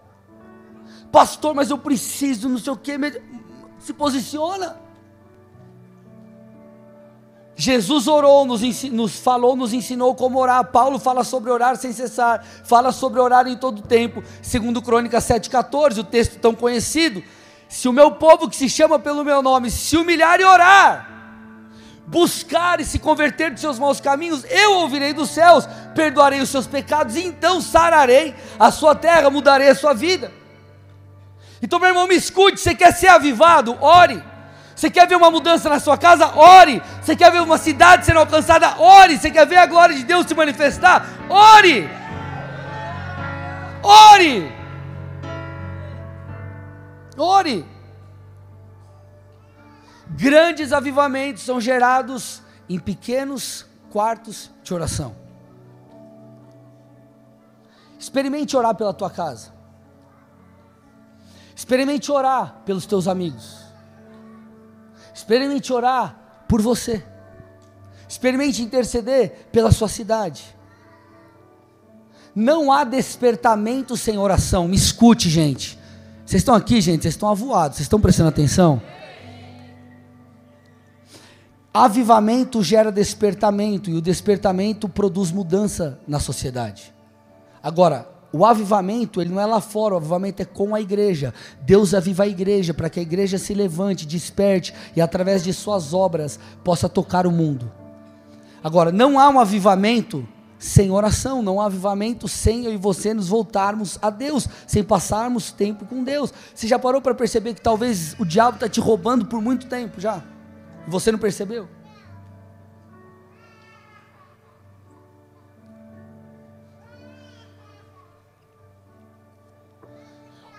[1.12, 2.94] Pastor, mas eu preciso, não sei o que.
[3.80, 4.85] Se posiciona.
[7.56, 10.66] Jesus orou, nos, nos, falou, nos ensinou como orar.
[10.66, 14.22] Paulo fala sobre orar sem cessar, fala sobre orar em todo tempo.
[14.42, 17.24] Segundo Crônicas 7,14, o texto tão conhecido.
[17.70, 21.10] Se o meu povo que se chama pelo meu nome se humilhar e orar,
[22.06, 26.68] buscar e se converter de seus maus caminhos, eu ouvirei dos céus, perdoarei os seus
[26.68, 30.32] pecados, e então sararei a sua terra, mudarei a sua vida.
[31.62, 33.78] Então, meu irmão, me escute, você quer ser avivado?
[33.82, 34.35] Ore.
[34.76, 36.36] Você quer ver uma mudança na sua casa?
[36.36, 36.82] Ore.
[37.02, 38.78] Você quer ver uma cidade sendo alcançada?
[38.78, 39.18] Ore.
[39.18, 41.08] Você quer ver a glória de Deus se manifestar?
[41.30, 41.90] Ore.
[43.82, 44.52] Ore.
[47.18, 47.66] Ore.
[50.10, 55.16] Grandes avivamentos são gerados em pequenos quartos de oração.
[57.98, 59.54] Experimente orar pela tua casa.
[61.56, 63.65] Experimente orar pelos teus amigos.
[65.16, 67.02] Experimente orar por você.
[68.08, 70.44] Experimente interceder pela sua cidade.
[72.36, 74.68] Não há despertamento sem oração.
[74.68, 75.80] Me escute, gente.
[76.26, 77.04] Vocês estão aqui, gente?
[77.04, 78.82] Vocês estão avoados, vocês estão prestando atenção?
[81.74, 86.94] Avivamento gera despertamento e o despertamento produz mudança na sociedade.
[87.64, 91.34] Agora, o avivamento, ele não é lá fora, o avivamento é com a igreja.
[91.62, 95.94] Deus aviva a igreja para que a igreja se levante, desperte e através de suas
[95.94, 97.72] obras possa tocar o mundo.
[98.64, 103.30] Agora, não há um avivamento sem oração, não há avivamento sem eu e você nos
[103.30, 106.34] voltarmos a Deus, sem passarmos tempo com Deus.
[106.54, 110.02] Você já parou para perceber que talvez o diabo está te roubando por muito tempo
[110.02, 110.24] já?
[110.88, 111.68] Você não percebeu?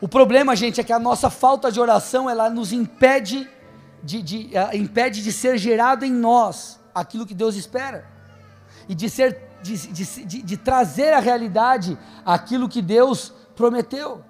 [0.07, 3.51] O problema, gente, é que a nossa falta de oração ela nos impede
[4.05, 8.07] de, de uh, impede de ser gerado em nós aquilo que Deus espera
[8.89, 14.25] e de ser de, de, de, de trazer à realidade aquilo que Deus prometeu.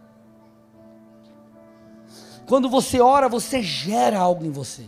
[2.49, 4.87] Quando você ora, você gera algo em você,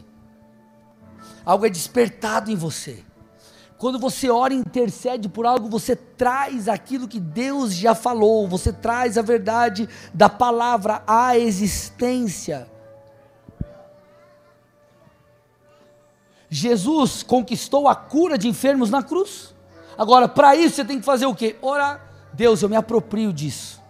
[1.45, 3.05] algo é despertado em você.
[3.79, 8.73] Quando você ora e intercede por algo, você traz aquilo que Deus já falou, você
[8.73, 12.69] traz a verdade da palavra à existência.
[16.51, 19.55] Jesus conquistou a cura de enfermos na cruz.
[19.97, 21.57] Agora, para isso você tem que fazer o quê?
[21.63, 22.05] Orar.
[22.33, 23.81] Deus, eu me aproprio disso.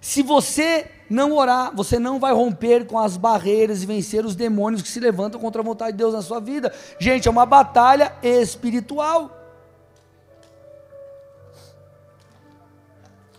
[0.00, 4.82] Se você não orar, você não vai romper com as barreiras e vencer os demônios
[4.82, 6.74] que se levantam contra a vontade de Deus na sua vida.
[6.98, 9.30] Gente, é uma batalha espiritual.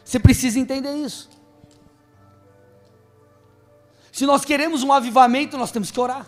[0.06, 1.30] Você precisa entender isso.
[4.12, 6.28] Se nós queremos um avivamento, nós temos que orar.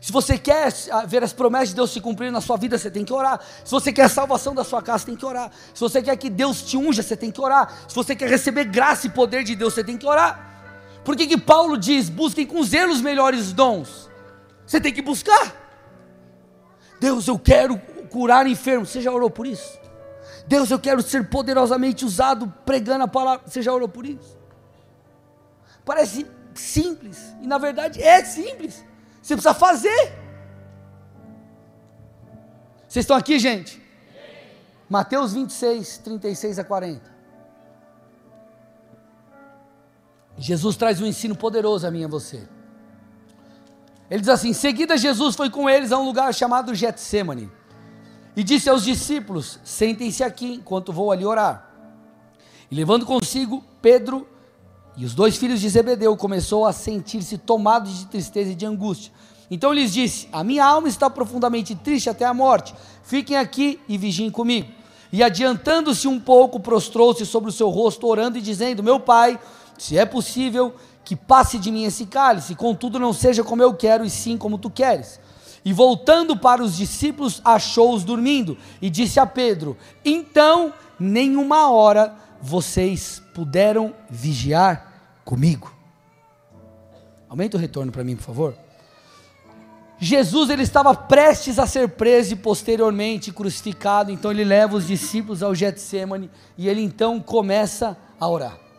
[0.00, 0.72] Se você quer
[1.06, 3.38] ver as promessas de Deus se cumprirem na sua vida, você tem que orar.
[3.62, 5.52] Se você quer a salvação da sua casa, você tem que orar.
[5.74, 7.84] Se você quer que Deus te unja, você tem que orar.
[7.86, 10.49] Se você quer receber graça e poder de Deus, você tem que orar.
[11.04, 14.10] Por que, que Paulo diz: busquem com zelo os melhores dons?
[14.66, 15.56] Você tem que buscar.
[17.00, 17.78] Deus, eu quero
[18.10, 18.90] curar enfermos.
[18.90, 19.78] Você já orou por isso?
[20.46, 23.46] Deus, eu quero ser poderosamente usado pregando a palavra.
[23.46, 24.38] Você já orou por isso?
[25.84, 28.84] Parece simples, e na verdade é simples.
[29.22, 30.12] Você precisa fazer.
[32.88, 33.80] Vocês estão aqui, gente?
[34.88, 37.09] Mateus 26, 36 a 40.
[40.40, 42.48] Jesus traz um ensino poderoso a mim e a você.
[44.10, 47.50] Ele diz assim: Seguida, Jesus foi com eles a um lugar chamado Getsemane
[48.34, 51.70] e disse aos discípulos: Sentem-se aqui enquanto vou ali orar.
[52.70, 54.26] E levando consigo Pedro
[54.96, 59.12] e os dois filhos de Zebedeu, começou a sentir-se tomado de tristeza e de angústia.
[59.50, 62.74] Então lhes disse: A minha alma está profundamente triste até a morte.
[63.02, 64.72] Fiquem aqui e vigiem comigo.
[65.12, 69.38] E adiantando-se um pouco, prostrou-se sobre o seu rosto, orando e dizendo: Meu pai
[69.80, 74.04] se é possível, que passe de mim esse cálice, contudo não seja como eu quero,
[74.04, 75.18] e sim como tu queres.
[75.64, 83.22] E voltando para os discípulos, achou-os dormindo, e disse a Pedro: Então, nenhuma hora vocês
[83.34, 84.92] puderam vigiar
[85.24, 85.72] comigo.
[87.26, 88.54] Aumenta o retorno para mim, por favor.
[89.98, 95.42] Jesus ele estava prestes a ser preso e posteriormente crucificado, então ele leva os discípulos
[95.42, 98.69] ao Getsemane e ele então começa a orar.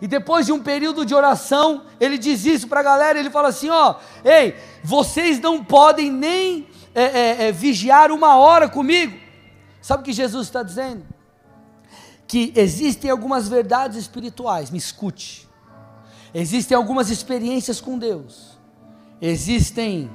[0.00, 3.48] E depois de um período de oração, ele diz isso para a galera: ele fala
[3.48, 9.18] assim: ó, ei, vocês não podem nem é, é, é, vigiar uma hora comigo.
[9.80, 11.04] Sabe o que Jesus está dizendo?
[12.26, 15.48] Que existem algumas verdades espirituais, me escute.
[16.34, 18.58] Existem algumas experiências com Deus,
[19.20, 20.10] existem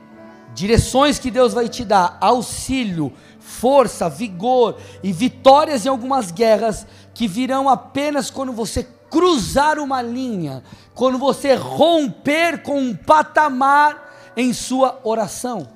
[0.54, 7.28] direções que Deus vai te dar, auxílio, força, vigor e vitórias em algumas guerras que
[7.28, 10.64] virão apenas quando você cruzar uma linha,
[10.96, 15.68] quando você romper com um patamar em sua oração.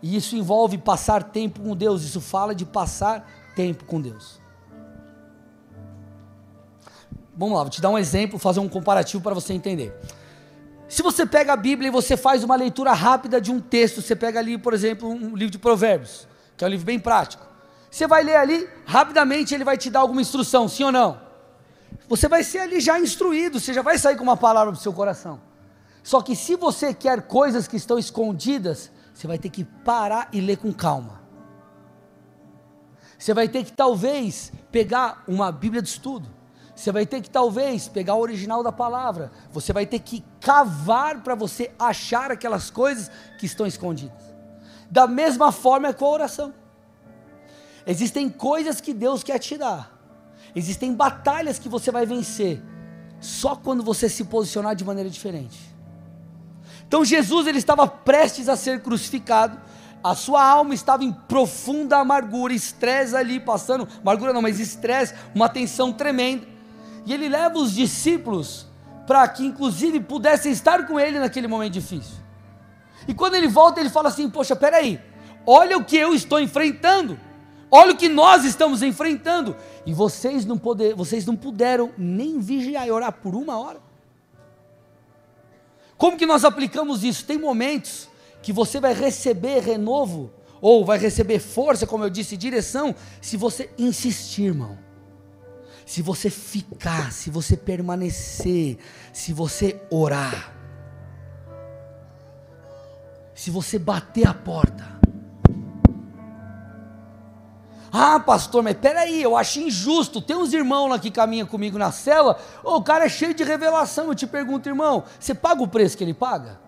[0.00, 4.40] E isso envolve passar tempo com Deus, isso fala de passar tempo com Deus.
[7.36, 9.92] Vamos lá, vou te dar um exemplo, fazer um comparativo para você entender.
[10.88, 14.14] Se você pega a Bíblia e você faz uma leitura rápida de um texto, você
[14.14, 17.44] pega ali, por exemplo, um livro de Provérbios, que é um livro bem prático.
[17.90, 21.23] Você vai ler ali, rapidamente ele vai te dar alguma instrução, sim ou não?
[22.08, 24.92] Você vai ser ali já instruído, você já vai sair com uma palavra do seu
[24.92, 25.40] coração.
[26.02, 30.40] Só que se você quer coisas que estão escondidas, você vai ter que parar e
[30.40, 31.22] ler com calma.
[33.18, 36.28] Você vai ter que talvez pegar uma Bíblia de estudo.
[36.76, 39.32] Você vai ter que talvez pegar o original da palavra.
[39.50, 44.34] Você vai ter que cavar para você achar aquelas coisas que estão escondidas.
[44.90, 46.52] Da mesma forma é com a oração.
[47.86, 49.93] Existem coisas que Deus quer te dar
[50.54, 52.62] Existem batalhas que você vai vencer.
[53.20, 55.58] só quando você se posicionar de maneira diferente.
[56.86, 59.58] Então Jesus ele estava prestes a ser crucificado,
[60.02, 65.48] a sua alma estava em profunda amargura, estresse ali passando, amargura não, mas estresse, uma
[65.48, 66.46] tensão tremenda.
[67.06, 68.66] E ele leva os discípulos
[69.06, 72.16] para que inclusive pudessem estar com ele naquele momento difícil.
[73.08, 75.00] E quando ele volta, ele fala assim: "Poxa, peraí,
[75.46, 77.18] olha o que eu estou enfrentando.
[77.76, 79.56] Olha o que nós estamos enfrentando.
[79.84, 83.80] E vocês não, poder, vocês não puderam nem vigiar e orar por uma hora.
[85.98, 87.24] Como que nós aplicamos isso?
[87.24, 88.08] Tem momentos
[88.40, 93.68] que você vai receber renovo, ou vai receber força, como eu disse, direção, se você
[93.76, 94.78] insistir, irmão.
[95.84, 98.78] Se você ficar, se você permanecer,
[99.12, 100.54] se você orar.
[103.34, 105.03] Se você bater a porta.
[107.96, 110.20] Ah, pastor, mas peraí, eu acho injusto.
[110.20, 114.08] Tem uns irmãos lá que caminham comigo na cela, o cara é cheio de revelação.
[114.08, 116.58] Eu te pergunto, irmão, você paga o preço que ele paga?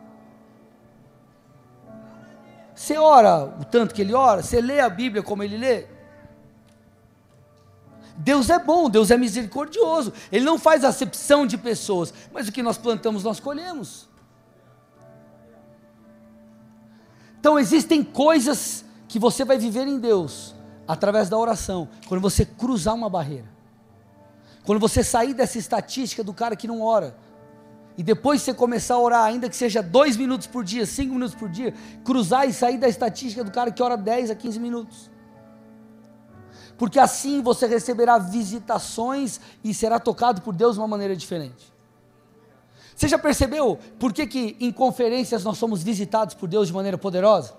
[2.72, 4.40] Você ora o tanto que ele ora?
[4.40, 5.88] Você lê a Bíblia como ele lê?
[8.18, 10.12] Deus é bom, Deus é misericordioso.
[10.30, 14.08] Ele não faz acepção de pessoas, mas o que nós plantamos, nós colhemos.
[17.40, 20.55] Então existem coisas que você vai viver em Deus
[20.86, 23.46] através da oração, quando você cruzar uma barreira,
[24.64, 27.16] quando você sair dessa estatística do cara que não ora,
[27.98, 31.34] e depois você começar a orar, ainda que seja dois minutos por dia, cinco minutos
[31.34, 31.72] por dia,
[32.04, 35.10] cruzar e sair da estatística do cara que ora 10 a 15 minutos.
[36.76, 41.72] Porque assim você receberá visitações e será tocado por Deus de uma maneira diferente.
[42.94, 46.98] Você já percebeu por que, que em conferências nós somos visitados por Deus de maneira
[46.98, 47.54] poderosa?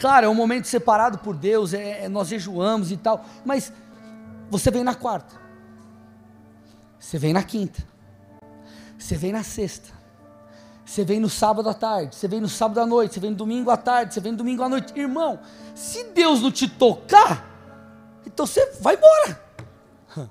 [0.00, 3.70] Claro, é um momento separado por Deus, é, é, nós jejuamos e tal, mas
[4.48, 5.38] você vem na quarta,
[6.98, 7.86] você vem na quinta,
[8.98, 9.90] você vem na sexta,
[10.86, 13.36] você vem no sábado à tarde, você vem no sábado à noite, você vem no
[13.36, 14.98] domingo à tarde, você vem no domingo à noite.
[14.98, 15.38] Irmão,
[15.74, 17.46] se Deus não te tocar,
[18.26, 19.38] então você vai embora.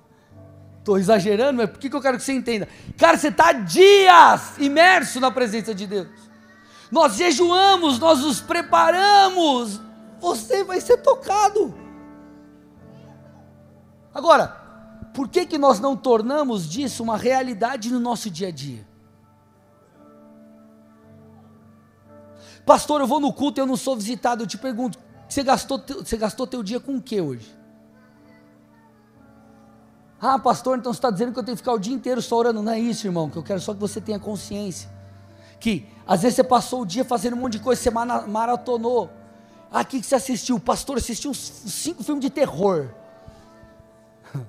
[0.80, 2.68] Estou exagerando, mas por que, que eu quero que você entenda?
[2.98, 6.29] Cara, você está dias imerso na presença de Deus
[6.92, 9.80] nós jejuamos, nós nos preparamos,
[10.20, 11.74] você vai ser tocado.
[14.14, 14.48] Agora,
[15.14, 18.88] por que, que nós não tornamos disso uma realidade no nosso dia a dia?
[22.66, 24.44] Pastor, eu vou no culto e eu não sou visitado.
[24.44, 27.58] Eu te pergunto, você gastou, você gastou teu dia com o que hoje?
[30.22, 32.36] Ah, pastor, então você está dizendo que eu tenho que ficar o dia inteiro só
[32.36, 32.62] orando.
[32.62, 34.99] Não é isso, irmão, que eu quero só que você tenha consciência
[35.60, 39.10] que às vezes você passou o dia fazendo um monte de coisa, você maratonou.
[39.72, 40.56] O que você assistiu?
[40.56, 42.90] O pastor assistiu uns cinco filmes de terror.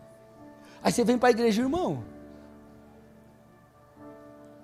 [0.82, 2.02] Aí você vem para a igreja, irmão.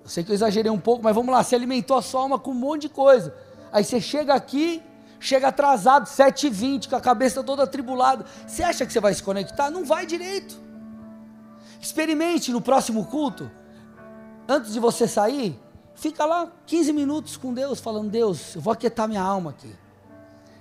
[0.03, 2.39] Eu sei que eu exagerei um pouco, mas vamos lá, você alimentou a sua alma
[2.39, 3.35] com um monte de coisa.
[3.71, 4.81] Aí você chega aqui,
[5.19, 8.25] chega atrasado, 7h20, com a cabeça toda atribulada.
[8.47, 9.69] Você acha que você vai se conectar?
[9.69, 10.57] Não vai direito.
[11.79, 13.51] Experimente no próximo culto,
[14.47, 15.59] antes de você sair,
[15.97, 19.75] Fica lá 15 minutos com Deus, falando: Deus, eu vou aquietar minha alma aqui.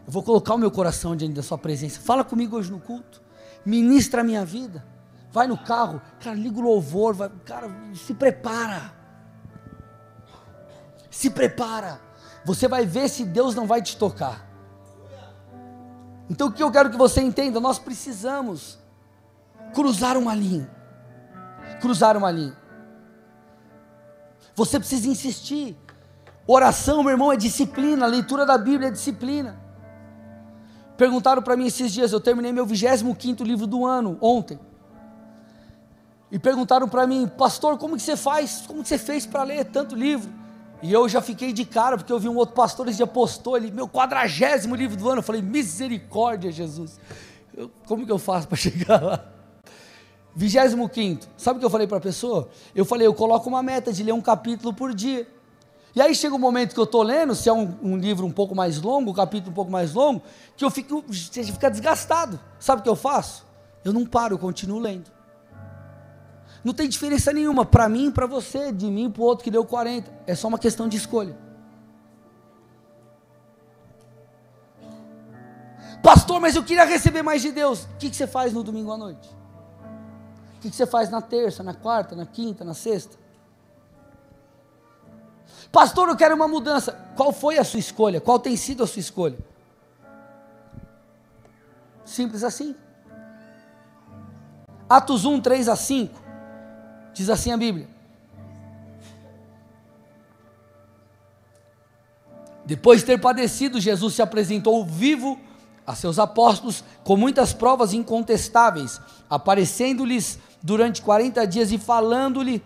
[0.07, 2.01] Eu vou colocar o meu coração diante da Sua presença.
[2.01, 3.23] Fala comigo hoje no culto.
[3.65, 4.83] Ministra a minha vida.
[5.31, 7.13] Vai no carro, cara, liga o louvor.
[7.13, 8.95] Vai, cara, se prepara.
[11.11, 12.01] Se prepara.
[12.43, 14.49] Você vai ver se Deus não vai te tocar.
[16.31, 17.61] Então o que eu quero que você entenda?
[17.61, 18.79] Nós precisamos
[19.75, 20.71] cruzar uma linha.
[21.79, 22.57] Cruzar uma linha.
[24.57, 25.77] Você precisa insistir.
[26.47, 28.07] Oração, meu irmão, é disciplina.
[28.07, 29.61] Leitura da Bíblia é disciplina.
[30.97, 34.59] Perguntaram para mim esses dias, eu terminei meu 25 livro do ano, ontem.
[36.33, 38.65] E perguntaram para mim, pastor, como que você faz?
[38.67, 40.33] Como que você fez para ler tanto livro?
[40.83, 43.57] E eu já fiquei de cara, porque eu vi um outro pastor, esse dia postou
[43.57, 45.19] ele, meu quadragésimo livro do ano.
[45.19, 46.99] Eu falei, misericórdia, Jesus.
[47.55, 49.36] Eu, como que eu faço para chegar lá?
[50.37, 51.27] 25.
[51.39, 52.51] Sabe o que eu falei para a pessoa?
[52.75, 55.27] Eu falei, eu coloco uma meta de ler um capítulo por dia.
[55.95, 58.31] E aí chega um momento que eu estou lendo, se é um, um, livro um
[58.31, 60.23] pouco mais longo, um capítulo um pouco mais longo,
[60.55, 62.39] que eu fico, você fica desgastado.
[62.61, 63.47] Sabe o que eu faço?
[63.83, 65.11] Eu não paro, eu continuo lendo.
[66.63, 69.51] Não tem diferença nenhuma para mim e para você, de mim para o outro que
[69.51, 70.13] deu 40.
[70.27, 71.35] É só uma questão de escolha.
[76.03, 77.85] Pastor, mas eu queria receber mais de Deus.
[77.85, 79.37] O que, que você faz no domingo à noite?
[80.57, 83.17] O que você faz na terça, na quarta, na quinta, na sexta?
[85.71, 86.93] Pastor, eu quero uma mudança.
[87.17, 88.21] Qual foi a sua escolha?
[88.21, 89.39] Qual tem sido a sua escolha?
[92.05, 92.75] Simples assim.
[94.89, 96.23] Atos 1, 3 a 5.
[97.13, 97.89] Diz assim a Bíblia.
[102.65, 105.39] Depois de ter padecido, Jesus se apresentou vivo
[105.87, 112.63] a seus apóstolos com muitas provas incontestáveis, aparecendo-lhes durante 40 dias e falando-lhe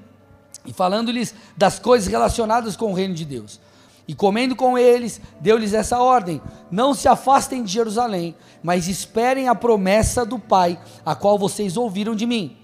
[0.64, 3.60] e falando-lhes das coisas relacionadas com o reino de Deus.
[4.06, 6.40] E comendo com eles, deu-lhes essa ordem:
[6.70, 12.14] Não se afastem de Jerusalém, mas esperem a promessa do Pai, a qual vocês ouviram
[12.14, 12.56] de mim.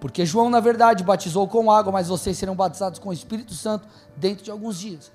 [0.00, 3.86] Porque João, na verdade, batizou com água, mas vocês serão batizados com o Espírito Santo
[4.16, 5.10] dentro de alguns dias.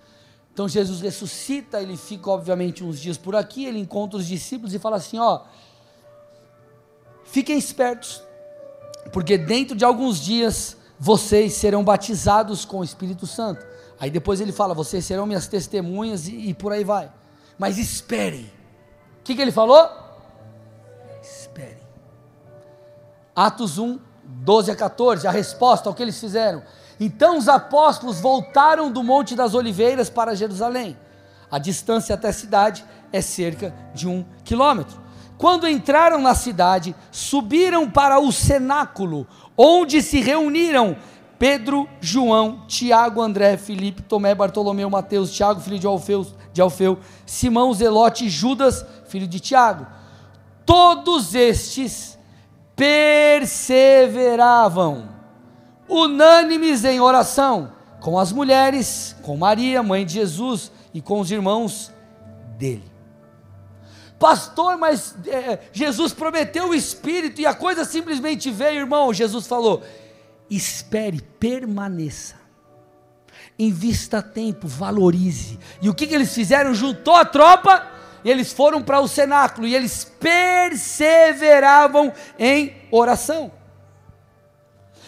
[0.60, 4.78] Então Jesus ressuscita, ele fica obviamente uns dias por aqui, ele encontra os discípulos e
[4.78, 5.43] fala assim: ó,
[7.24, 8.22] fiquem espertos,
[9.14, 13.66] porque dentro de alguns dias vocês serão batizados com o Espírito Santo.
[13.97, 17.10] Aí depois ele fala: vocês serão minhas testemunhas e, e por aí vai.
[17.57, 18.51] Mas esperem.
[19.22, 19.89] O que, que ele falou?
[21.24, 21.88] Esperem.
[23.34, 26.62] Atos 1, 12 a 14, a resposta ao que eles fizeram.
[27.00, 30.97] Então os apóstolos voltaram do Monte das Oliveiras para Jerusalém.
[31.50, 35.00] A distância até a cidade é cerca de um quilômetro.
[35.38, 39.26] Quando entraram na cidade, subiram para o cenáculo,
[39.58, 40.97] onde se reuniram
[41.39, 47.74] Pedro, João, Tiago, André, Filipe, Tomé, Bartolomeu, Mateus, Tiago, filho de Alfeu, de Alfeu, Simão,
[47.74, 49.88] Zelote e Judas, filho de Tiago.
[50.66, 52.20] Todos estes
[52.76, 55.18] perseveravam
[55.90, 61.92] unânimes em oração, com as mulheres, com Maria, mãe de Jesus, e com os irmãos
[62.58, 62.90] dele.
[64.20, 69.14] Pastor, mas é, Jesus prometeu o Espírito e a coisa simplesmente veio, irmão.
[69.14, 69.82] Jesus falou:
[70.50, 72.36] espere, permaneça,
[73.58, 75.58] invista tempo, valorize.
[75.82, 76.74] E o que, que eles fizeram?
[76.74, 77.88] Juntou a tropa
[78.24, 83.59] e eles foram para o cenáculo e eles perseveravam em oração.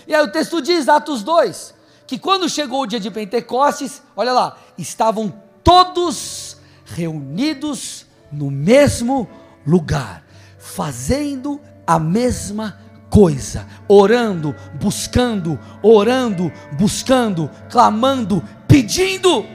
[0.08, 1.74] E aí o texto diz, Atos 2,
[2.08, 5.34] que quando chegou o dia de Pentecostes, olha lá, estavam
[5.64, 9.30] todos reunidos no mesmo
[9.66, 10.24] lugar,
[10.58, 12.80] fazendo a mesma
[13.10, 19.46] coisa, orando, buscando, orando, buscando, clamando, pedindo.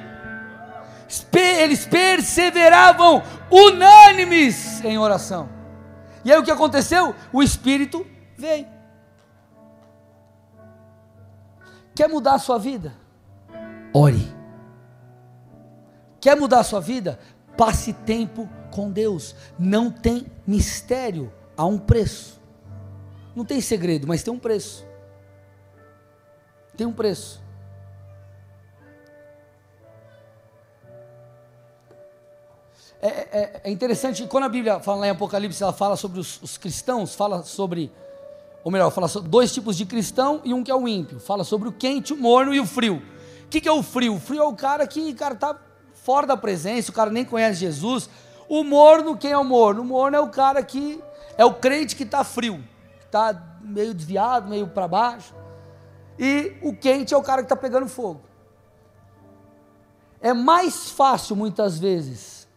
[1.33, 5.49] Eles perseveravam unânimes em oração.
[6.25, 7.15] E aí o que aconteceu?
[7.33, 8.76] O Espírito veio.
[11.97, 12.93] Quer mudar a sua vida?
[13.95, 14.31] Ore.
[16.21, 17.19] Quer mudar a sua vida?
[17.57, 19.35] Passe tempo com Deus.
[19.59, 22.39] Não tem mistério, há um preço.
[23.35, 24.87] Não tem segredo, mas tem um preço.
[26.77, 27.43] Tem um preço.
[33.01, 36.59] É, é, é, interessante, quando a Bíblia fala em Apocalipse, ela fala sobre os, os
[36.59, 37.91] cristãos, fala sobre
[38.67, 41.21] ou melhor, fala sobre dois tipos de cristão e um que é o ímpio.
[41.21, 43.01] Fala sobre o quente, o morno e o frio.
[43.45, 44.17] O que, que é o frio?
[44.17, 45.57] O frio é o cara que, cara, tá
[45.93, 48.11] fora da presença, o cara nem conhece Jesus.
[48.49, 49.83] O morno, quem é o morno?
[49.83, 51.01] O morno é o cara que
[51.39, 52.61] é o crente que está frio,
[53.05, 55.33] está meio desviado, meio para baixo.
[56.19, 58.21] E o quente é o cara que está pegando fogo.
[60.21, 62.49] É mais fácil, muitas vezes,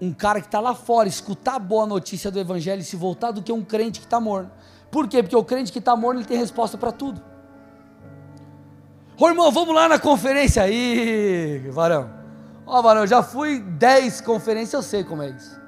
[0.00, 3.32] um cara que está lá fora escutar a boa notícia do Evangelho e se voltar
[3.32, 4.52] do que um crente que está morno.
[4.90, 5.22] Por quê?
[5.22, 7.22] Porque o crente que está morto ele tem resposta para tudo.
[9.18, 12.10] Ô irmão, vamos lá na conferência aí, varão.
[12.66, 15.60] Ó, varão, já fui 10 conferências, eu sei como é isso.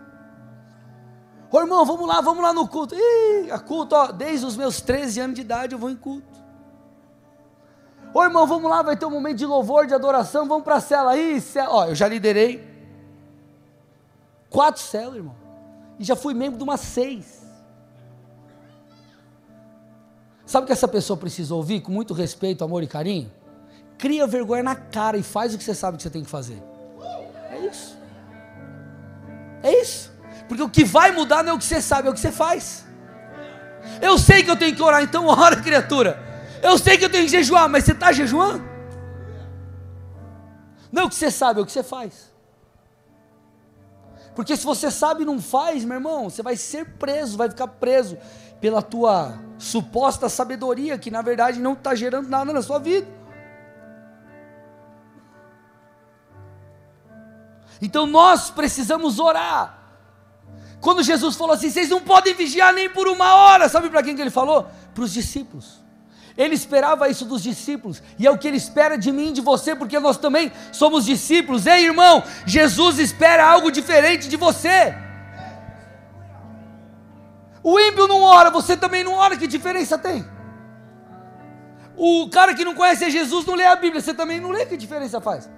[1.51, 2.95] Ô irmão, vamos lá, vamos lá no culto.
[2.95, 6.41] Ih, a culto, ó, desde os meus 13 anos de idade eu vou em culto.
[8.15, 10.81] Ô irmão, vamos lá, vai ter um momento de louvor, de adoração, vamos para a
[10.81, 11.41] cela aí.
[11.41, 11.75] Cela.
[11.75, 12.67] Ó, eu já liderei
[14.49, 15.37] quatro celas, irmão.
[15.99, 17.42] E já fui membro de umas seis.
[20.53, 23.33] Sabe o que essa pessoa precisa ouvir com muito respeito, amor e carinho?
[23.97, 26.63] Cria vergonha na cara e faz o que você sabe que você tem que fazer.
[27.49, 27.97] É isso.
[29.63, 30.13] É isso.
[30.47, 32.31] Porque o que vai mudar não é o que você sabe, é o que você
[32.31, 32.85] faz.
[34.03, 36.23] Eu sei que eu tenho que orar, então ora, criatura.
[36.63, 38.63] Eu sei que eu tenho que jejuar, mas você está jejuando?
[40.93, 42.31] Não é o que você sabe, é o que você faz.
[44.35, 47.69] Porque se você sabe e não faz, meu irmão, você vai ser preso, vai ficar
[47.69, 48.19] preso
[48.63, 53.09] pela tua suposta sabedoria, que na verdade não está gerando nada na sua vida.
[57.81, 59.81] Então nós precisamos orar.
[60.81, 64.15] Quando Jesus falou assim, vocês não podem vigiar nem por uma hora, sabe para quem
[64.15, 64.69] que ele falou?
[64.95, 65.83] Para os discípulos.
[66.39, 69.41] Ele esperava isso dos discípulos, e é o que ele espera de mim e de
[69.41, 71.67] você, porque nós também somos discípulos.
[71.67, 74.95] Ei, irmão, Jesus espera algo diferente de você.
[77.63, 80.25] O ímpio não ora, você também não ora, que diferença tem?
[81.97, 84.77] O cara que não conhece Jesus não lê a Bíblia, você também não lê, que
[84.77, 85.49] diferença faz?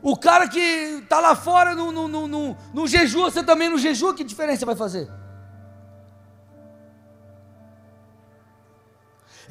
[0.00, 3.78] O cara que está lá fora no, no, no, no, no jejum, você também no
[3.78, 5.08] jejum, que diferença vai fazer?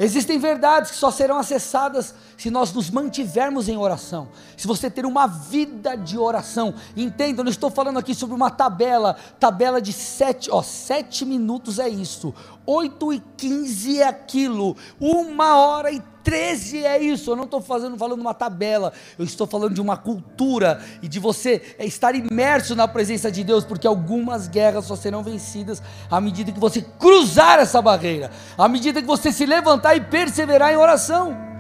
[0.04, 4.30] Existem verdades que só serão acessadas se nós nos mantivermos em oração.
[4.58, 8.50] Se você ter uma vida de oração, entenda, eu não estou falando aqui sobre uma
[8.50, 12.34] tabela, tabela de sete, ó, sete minutos é isso,
[12.66, 17.32] oito e quinze é aquilo, uma hora e 13 é isso.
[17.32, 21.20] Eu não estou fazendo falando uma tabela, eu estou falando de uma cultura e de
[21.20, 26.52] você estar imerso na presença de Deus, porque algumas guerras só serão vencidas à medida
[26.52, 31.52] que você cruzar essa barreira, à medida que você se levantar e perseverar em oração.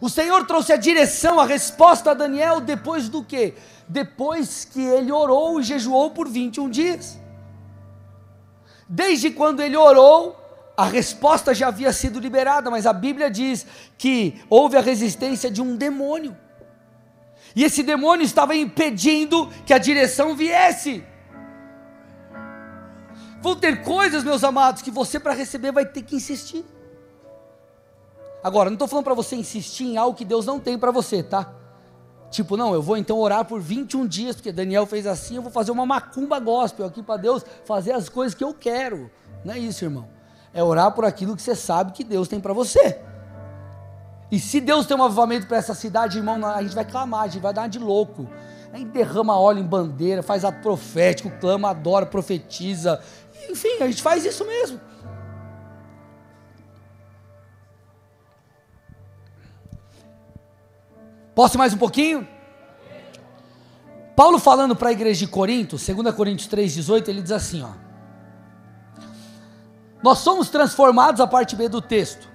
[0.00, 3.54] O Senhor trouxe a direção, a resposta a Daniel depois do que?
[3.88, 7.18] Depois que ele orou e jejuou por 21 dias.
[8.88, 10.45] Desde quando ele orou,
[10.76, 13.66] a resposta já havia sido liberada, mas a Bíblia diz
[13.96, 16.36] que houve a resistência de um demônio.
[17.54, 21.02] E esse demônio estava impedindo que a direção viesse.
[23.40, 26.62] Vão ter coisas, meus amados, que você para receber vai ter que insistir.
[28.44, 31.22] Agora, não estou falando para você insistir em algo que Deus não tem para você,
[31.22, 31.54] tá?
[32.30, 35.50] Tipo, não, eu vou então orar por 21 dias, porque Daniel fez assim, eu vou
[35.50, 39.10] fazer uma macumba gospel aqui para Deus fazer as coisas que eu quero.
[39.42, 40.15] Não é isso, irmão
[40.56, 42.98] é orar por aquilo que você sabe que Deus tem para você.
[44.30, 47.28] E se Deus tem um avivamento para essa cidade, irmão, a gente vai clamar, a
[47.28, 48.26] gente vai dar de louco.
[48.72, 53.00] A gente derrama óleo em bandeira, faz ato profético, clama, adora, profetiza.
[53.50, 54.80] Enfim, a gente faz isso mesmo.
[61.34, 62.26] Posso mais um pouquinho?
[64.16, 67.85] Paulo falando para a igreja de Corinto, 2 Coríntios 3,18, ele diz assim: ó.
[70.06, 72.28] Nós somos transformados, a parte B do texto,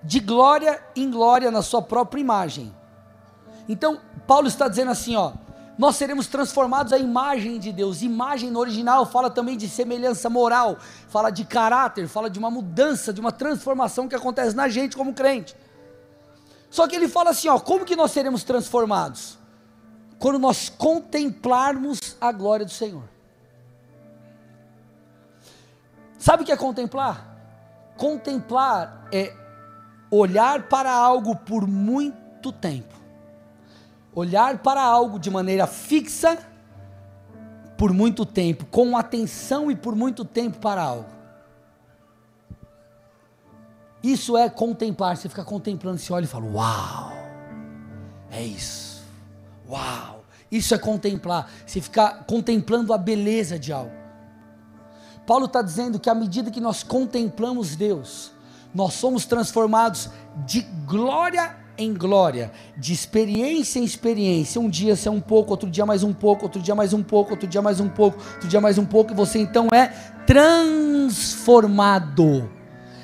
[0.00, 2.72] de glória em glória na sua própria imagem.
[3.68, 5.32] Então, Paulo está dizendo assim, ó,
[5.76, 8.00] nós seremos transformados à imagem de Deus.
[8.00, 10.76] Imagem no original fala também de semelhança moral,
[11.08, 15.12] fala de caráter, fala de uma mudança, de uma transformação que acontece na gente como
[15.12, 15.56] crente.
[16.70, 19.36] Só que ele fala assim, ó, como que nós seremos transformados?
[20.20, 23.15] Quando nós contemplarmos a glória do Senhor.
[26.26, 27.24] Sabe o que é contemplar?
[27.96, 29.32] Contemplar é
[30.10, 32.96] olhar para algo por muito tempo.
[34.12, 36.36] Olhar para algo de maneira fixa
[37.78, 41.08] por muito tempo, com atenção e por muito tempo para algo.
[44.02, 45.16] Isso é contemplar.
[45.16, 47.12] Você fica contemplando, você olha e fala: Uau!
[48.32, 49.00] É isso.
[49.68, 50.24] Uau!
[50.50, 51.48] Isso é contemplar.
[51.64, 53.95] Você fica contemplando a beleza de algo.
[55.26, 58.30] Paulo está dizendo que à medida que nós contemplamos Deus,
[58.74, 60.08] nós somos transformados
[60.46, 64.60] de glória em glória, de experiência em experiência.
[64.60, 67.02] Um dia você é um pouco, outro dia mais um pouco, outro dia mais um
[67.02, 69.88] pouco, outro dia mais um pouco, outro dia mais um pouco, e você então é
[70.26, 72.50] transformado.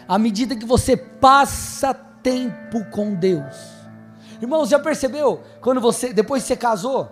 [0.07, 3.73] À medida que você passa tempo com Deus.
[4.41, 5.41] Irmãos, já percebeu?
[5.61, 7.09] Quando você, depois que você casou,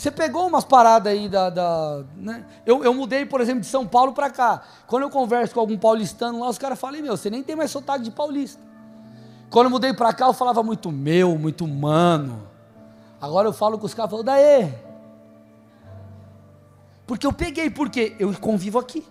[0.00, 1.50] você pegou umas paradas aí da.
[1.50, 2.46] da né?
[2.64, 4.62] eu, eu mudei, por exemplo, de São Paulo para cá.
[4.86, 7.70] Quando eu converso com algum paulistano lá, os caras falam: meu, você nem tem mais
[7.70, 8.58] sotaque de paulista.
[9.50, 12.48] Quando eu mudei para cá, eu falava muito meu, muito humano.
[13.20, 14.74] Agora eu falo com os caras, falo, daí.
[17.06, 19.06] Porque eu peguei, porque eu convivo aqui.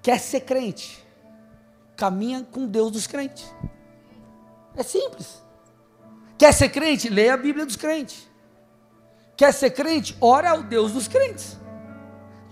[0.00, 1.04] Quer ser crente?
[1.96, 3.52] Caminha com Deus dos crentes.
[4.76, 5.42] É simples.
[6.38, 7.08] Quer ser crente?
[7.08, 8.28] Leia a Bíblia dos crentes.
[9.36, 10.16] Quer ser crente?
[10.20, 11.58] Ora ao Deus dos crentes.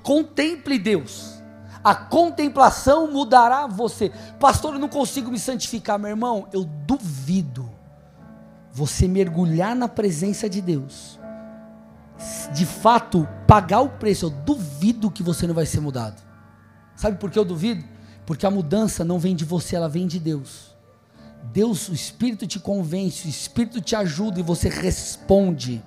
[0.02, 1.36] Contemple Deus.
[1.82, 4.10] A contemplação mudará você.
[4.40, 6.48] Pastor, eu não consigo me santificar, meu irmão.
[6.52, 7.70] Eu duvido
[8.72, 11.18] você mergulhar na presença de Deus.
[12.52, 14.26] De fato, pagar o preço.
[14.26, 16.20] Eu duvido que você não vai ser mudado.
[16.96, 17.84] Sabe por que eu duvido?
[18.24, 20.75] Porque a mudança não vem de você, ela vem de Deus.
[21.52, 25.82] Deus, o Espírito te convence, o Espírito te ajuda e você responde.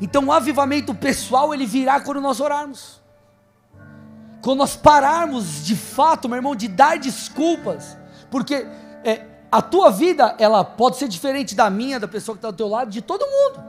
[0.00, 3.00] Então o avivamento pessoal ele virá quando nós orarmos.
[4.40, 7.96] Quando nós pararmos de fato, meu irmão, de dar desculpas,
[8.30, 8.66] porque
[9.04, 12.56] é, a tua vida ela pode ser diferente da minha, da pessoa que está do
[12.56, 13.64] teu lado, de todo mundo,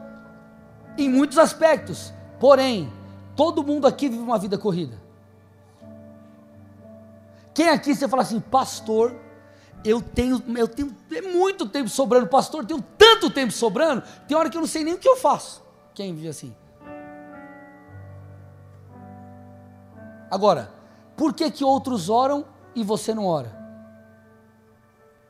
[0.97, 2.13] em muitos aspectos.
[2.39, 2.91] Porém,
[3.35, 5.08] todo mundo aqui vive uma vida corrida.
[7.59, 9.13] Quem aqui você fala assim, pastor,
[9.83, 10.95] eu tenho, eu tenho
[11.33, 14.93] muito tempo sobrando, pastor, tenho tanto tempo sobrando, tem hora que eu não sei nem
[14.93, 15.61] o que eu faço.
[15.93, 16.55] Quem vive assim?
[20.31, 20.71] Agora,
[21.17, 23.53] por que, que outros oram e você não ora?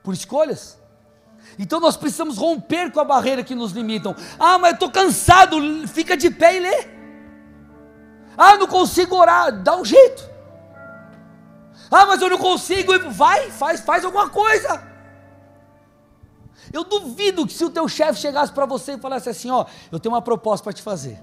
[0.03, 0.79] Por escolhas?
[1.57, 4.15] Então nós precisamos romper com a barreira que nos limitam.
[4.39, 5.57] Ah, mas eu estou cansado,
[5.87, 6.87] fica de pé e lê.
[8.37, 10.28] Ah, não consigo orar, dá um jeito.
[11.91, 14.87] Ah, mas eu não consigo, vai, faz, faz alguma coisa.
[16.71, 19.99] Eu duvido que se o teu chefe chegasse para você e falasse assim, ó, eu
[19.99, 21.19] tenho uma proposta para te fazer.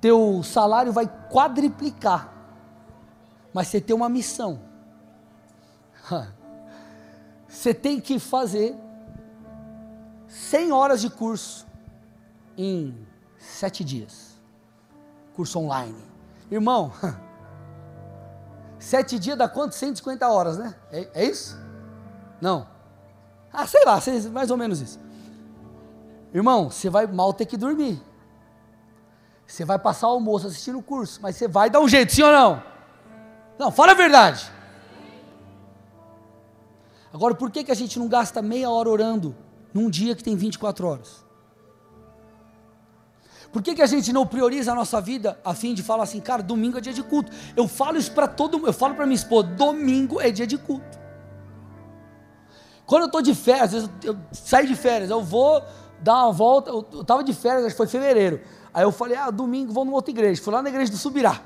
[0.00, 2.32] Teu salário vai quadriplicar.
[3.52, 4.60] Mas você tem uma missão.
[7.46, 8.74] Você tem que fazer
[10.26, 11.66] 100 horas de curso
[12.56, 13.06] em
[13.36, 14.40] 7 dias.
[15.34, 16.02] Curso online.
[16.50, 16.90] Irmão,
[18.82, 19.76] 7 dias dá quanto?
[19.76, 20.74] 150 horas, né?
[20.90, 21.56] É, é isso?
[22.40, 22.66] Não.
[23.52, 24.00] Ah, sei lá,
[24.32, 24.98] mais ou menos isso.
[26.34, 28.02] Irmão, você vai mal ter que dormir.
[29.46, 32.22] Você vai passar o almoço assistindo o curso, mas você vai dar um jeito, sim
[32.22, 32.62] ou não?
[33.56, 34.50] Não, fala a verdade.
[37.12, 39.36] Agora, por que, que a gente não gasta meia hora orando
[39.72, 41.24] num dia que tem 24 horas?
[43.52, 46.20] Por que, que a gente não prioriza a nossa vida a fim de falar assim,
[46.20, 47.30] cara, domingo é dia de culto?
[47.54, 50.56] Eu falo isso para todo mundo, eu falo para minha esposa, domingo é dia de
[50.56, 50.98] culto.
[52.86, 55.62] Quando eu estou de férias, às vezes eu, eu saio de férias, eu vou
[56.00, 58.40] dar uma volta, eu estava de férias, acho que foi fevereiro.
[58.72, 60.42] Aí eu falei, ah, domingo vou numa outra igreja.
[60.42, 61.40] Fui lá na igreja do Subirá.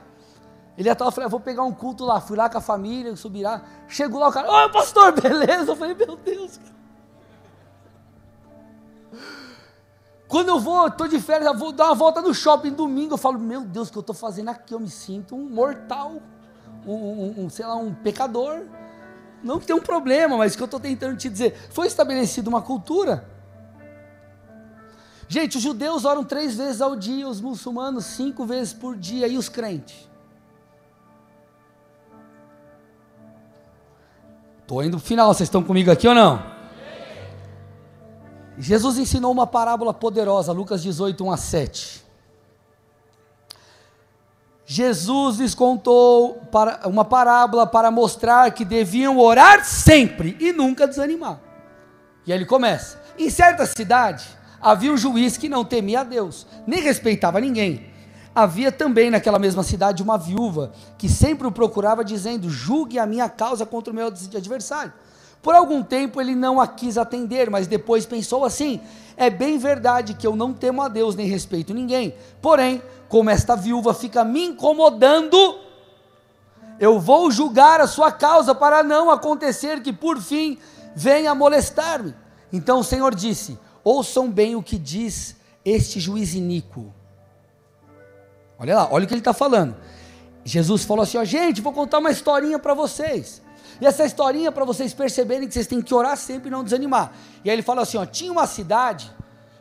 [0.78, 2.20] Ele estava, falei, ah, vou pegar um culto lá.
[2.20, 3.62] Fui lá com a família, Subirá.
[3.88, 5.72] Chegou lá o cara, oi pastor, beleza?
[5.72, 6.76] Eu falei, meu Deus, cara.
[10.28, 13.18] Quando eu vou, estou de férias, eu vou dar uma volta no shopping domingo, eu
[13.18, 14.74] falo, meu Deus, o que eu estou fazendo aqui?
[14.74, 16.20] Eu me sinto um mortal,
[16.84, 18.62] um, um, um sei lá, um pecador.
[19.42, 22.48] Não que tenha um problema, mas o que eu estou tentando te dizer, foi estabelecida
[22.48, 23.28] uma cultura.
[25.28, 29.38] Gente, os judeus oram três vezes ao dia, os muçulmanos cinco vezes por dia, e
[29.38, 30.08] os crentes?
[34.62, 36.55] Estou indo para o final, vocês estão comigo aqui ou não?
[38.58, 42.06] Jesus ensinou uma parábola poderosa, Lucas 18, 1 a 7.
[44.64, 46.42] Jesus lhes contou
[46.84, 51.40] uma parábola para mostrar que deviam orar sempre e nunca desanimar.
[52.26, 54.26] E aí ele começa: em certa cidade
[54.60, 57.94] havia um juiz que não temia a Deus, nem respeitava ninguém.
[58.34, 63.28] Havia também naquela mesma cidade uma viúva que sempre o procurava, dizendo: Julgue a minha
[63.28, 64.92] causa contra o meu adversário.
[65.46, 68.80] Por algum tempo ele não a quis atender, mas depois pensou assim:
[69.16, 72.16] é bem verdade que eu não temo a Deus nem respeito ninguém.
[72.42, 75.38] Porém, como esta viúva fica me incomodando,
[76.80, 80.58] eu vou julgar a sua causa para não acontecer que por fim
[80.96, 82.12] venha molestar-me.
[82.52, 86.92] Então o Senhor disse: Ouçam bem o que diz este juiz iníquo.
[88.58, 89.76] Olha lá, olha o que ele está falando.
[90.44, 93.45] Jesus falou assim: ó, gente, vou contar uma historinha para vocês.
[93.80, 97.12] E essa historinha para vocês perceberem que vocês têm que orar sempre e não desanimar.
[97.44, 99.10] E aí ele fala assim: ó, tinha uma cidade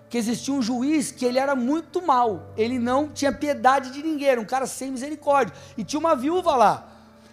[0.10, 4.30] que existia um juiz que ele era muito mal, ele não tinha piedade de ninguém,
[4.30, 5.54] era um cara sem misericórdia.
[5.78, 6.88] E tinha uma viúva lá.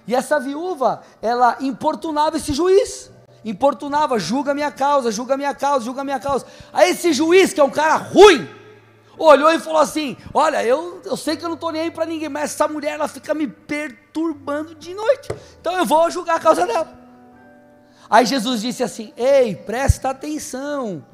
[0.06, 3.10] E essa viúva, ela importunava esse juiz.
[3.44, 6.46] Importunava, julga minha causa, julga minha causa, julga minha causa.
[6.72, 8.48] Aí esse juiz, que é um cara ruim,
[9.18, 12.06] olhou e falou assim: Olha, eu, eu sei que eu não estou nem aí para
[12.06, 15.28] ninguém, mas essa mulher ela fica me perturbando de noite,
[15.60, 17.00] então eu vou julgar a causa dela.
[18.08, 21.04] Aí Jesus disse assim: Ei, presta atenção.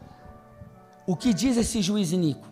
[1.07, 2.46] O que diz esse juiz iníquo?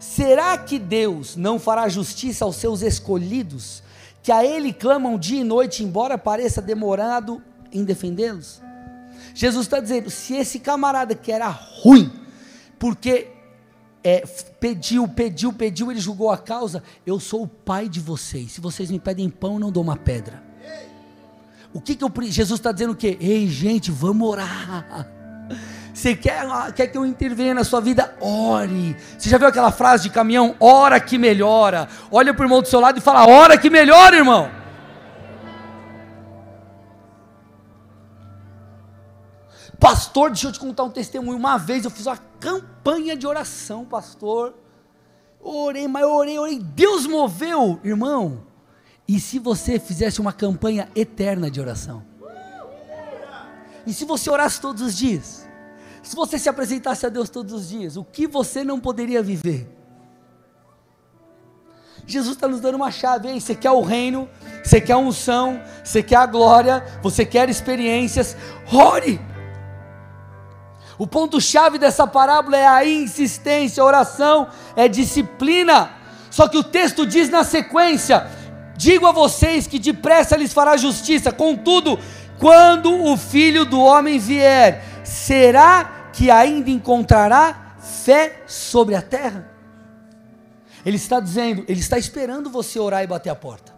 [0.00, 3.82] Será que Deus não fará justiça aos seus escolhidos,
[4.22, 8.62] que a Ele clamam dia e noite, embora pareça demorado em defendê-los?
[9.34, 12.10] Jesus está dizendo: se esse camarada que era ruim,
[12.78, 13.28] porque
[14.02, 14.24] é,
[14.58, 16.82] pediu, pediu, pediu, ele julgou a causa.
[17.06, 18.52] Eu sou o pai de vocês.
[18.52, 20.42] Se vocês me pedem pão, eu não dou uma pedra.
[21.72, 23.16] O que, que eu, Jesus está dizendo o quê?
[23.20, 25.06] Ei, gente, vamos orar.
[25.92, 28.16] Você quer, quer que eu intervenha na sua vida?
[28.20, 28.96] Ore.
[29.18, 30.56] Você já viu aquela frase de caminhão?
[30.58, 31.88] Ora que melhora.
[32.10, 34.59] Olha para o irmão do seu lado e fala: Ora que melhora, irmão.
[39.80, 41.38] Pastor, deixa eu te contar um testemunho.
[41.38, 44.54] Uma vez eu fiz uma campanha de oração, pastor.
[45.40, 46.58] Orei, mas orei, orei.
[46.58, 48.42] Deus moveu, irmão.
[49.08, 52.04] E se você fizesse uma campanha eterna de oração?
[53.86, 55.48] E se você orasse todos os dias?
[56.02, 59.66] Se você se apresentasse a Deus todos os dias, o que você não poderia viver?
[62.06, 63.40] Jesus está nos dando uma chave, aí.
[63.40, 64.28] Você quer o reino,
[64.62, 68.36] você quer a unção, você quer a glória, você quer experiências,
[68.70, 69.29] ore.
[71.00, 75.92] O ponto-chave dessa parábola é a insistência, a oração é disciplina.
[76.30, 78.30] Só que o texto diz na sequência:
[78.76, 81.98] Digo a vocês que depressa lhes fará justiça, contudo,
[82.38, 89.50] quando o filho do homem vier, será que ainda encontrará fé sobre a terra?
[90.84, 93.72] Ele está dizendo, ele está esperando você orar e bater a porta.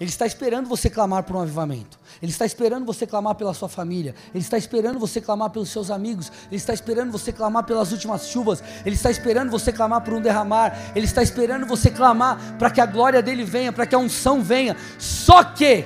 [0.00, 1.97] Ele está esperando você clamar por um avivamento.
[2.20, 4.14] Ele está esperando você clamar pela sua família.
[4.34, 6.32] Ele está esperando você clamar pelos seus amigos.
[6.46, 8.62] Ele está esperando você clamar pelas últimas chuvas.
[8.84, 10.76] Ele está esperando você clamar por um derramar.
[10.96, 14.42] Ele está esperando você clamar para que a glória dele venha, para que a unção
[14.42, 14.76] venha.
[14.98, 15.84] Só que,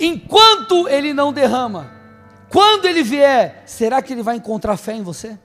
[0.00, 1.92] enquanto ele não derrama,
[2.48, 5.38] quando ele vier, será que ele vai encontrar fé em você?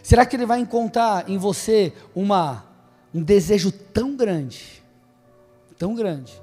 [0.00, 2.64] Será que ele vai encontrar em você uma,
[3.12, 4.82] um desejo tão grande,
[5.76, 6.40] tão grande,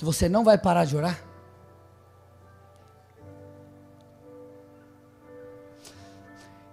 [0.00, 1.22] que você não vai parar de orar?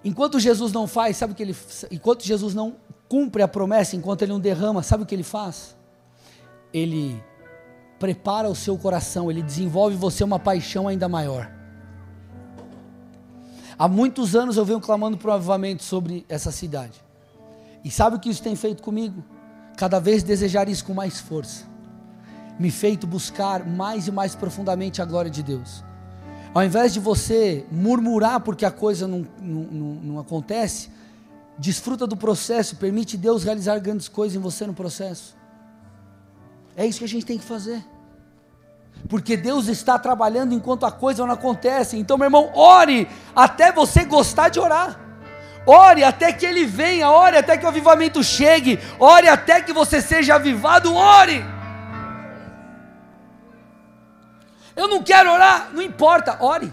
[0.02, 1.56] Enquanto Jesus não faz, sabe o que ele
[1.92, 2.78] enquanto Jesus não
[3.10, 5.76] cumpre a promessa, enquanto ele não derrama, sabe o que ele faz?
[6.74, 7.22] Ele
[8.00, 11.52] prepara o seu coração, ele desenvolve em você uma paixão ainda maior.
[13.78, 17.04] Há muitos anos eu venho clamando por avivamento sobre essa cidade.
[17.84, 19.22] E sabe o que isso tem feito comigo?
[19.76, 21.76] Cada vez desejar isso com mais força.
[22.60, 25.84] Me feito buscar mais e mais profundamente a glória de Deus.
[26.54, 30.90] Ao invés de você murmurar porque a coisa não, não, não, não acontece,
[31.58, 35.36] desfruta do processo, permite Deus realizar grandes coisas em você no processo.
[36.76, 37.84] É isso que a gente tem que fazer
[39.08, 41.98] porque Deus está trabalhando enquanto a coisa não acontece.
[41.98, 45.00] Então, meu irmão, ore até você gostar de orar.
[45.66, 50.02] Ore até que ele venha, ore até que o avivamento chegue, ore até que você
[50.02, 51.44] seja avivado, ore.
[54.78, 56.72] Eu não quero orar, não importa, ore.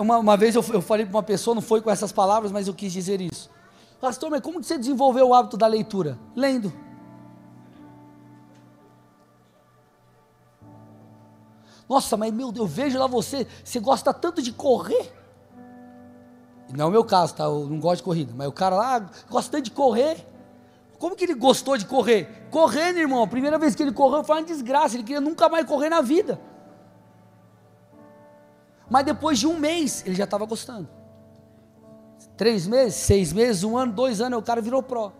[0.00, 2.66] Uma, uma vez eu, eu falei para uma pessoa, não foi com essas palavras, mas
[2.66, 3.48] eu quis dizer isso.
[4.00, 6.18] Pastor, mas como você desenvolveu o hábito da leitura?
[6.34, 6.72] Lendo.
[11.88, 15.14] Nossa, mas meu Deus, eu vejo lá você, você gosta tanto de correr.
[16.74, 17.44] Não é o meu caso, tá?
[17.44, 20.26] Eu não gosto de corrida, mas o cara lá gosta tanto de correr.
[20.98, 22.48] Como que ele gostou de correr?
[22.50, 23.22] Correndo, irmão.
[23.22, 24.96] A primeira vez que ele correu foi uma desgraça.
[24.96, 26.40] Ele queria nunca mais correr na vida.
[28.90, 30.88] Mas depois de um mês, ele já estava gostando.
[32.36, 35.12] Três meses, seis meses, um ano, dois anos, o cara virou pró.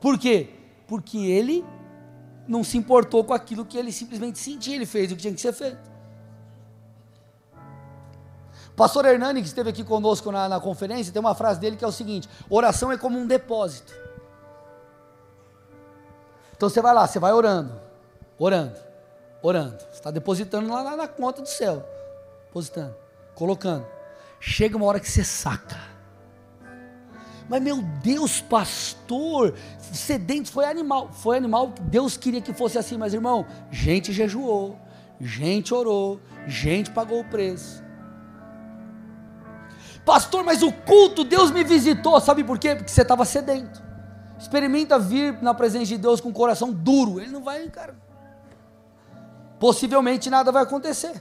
[0.00, 0.50] Por quê?
[0.86, 1.64] Porque ele
[2.46, 5.40] não se importou com aquilo que ele simplesmente sentia, ele fez o que tinha que
[5.40, 5.92] ser feito.
[8.76, 11.88] Pastor Hernani, que esteve aqui conosco na, na conferência, tem uma frase dele que é
[11.88, 14.03] o seguinte: oração é como um depósito.
[16.56, 17.80] Então você vai lá, você vai orando,
[18.38, 18.78] orando,
[19.42, 19.78] orando.
[19.80, 21.84] Você está depositando lá, lá na conta do céu.
[22.46, 22.94] Depositando,
[23.34, 23.86] colocando.
[24.38, 25.76] Chega uma hora que você saca.
[27.48, 31.10] Mas meu Deus, pastor, sedento foi animal.
[31.12, 34.78] Foi animal, Deus queria que fosse assim, mas irmão, gente jejuou,
[35.20, 37.82] gente orou, gente pagou o preço.
[40.04, 42.76] Pastor, mas o culto, Deus me visitou, sabe por quê?
[42.76, 43.82] Porque você estava sedento.
[44.44, 47.96] Experimenta vir na presença de Deus com o coração duro, ele não vai, cara.
[49.58, 51.14] Possivelmente nada vai acontecer.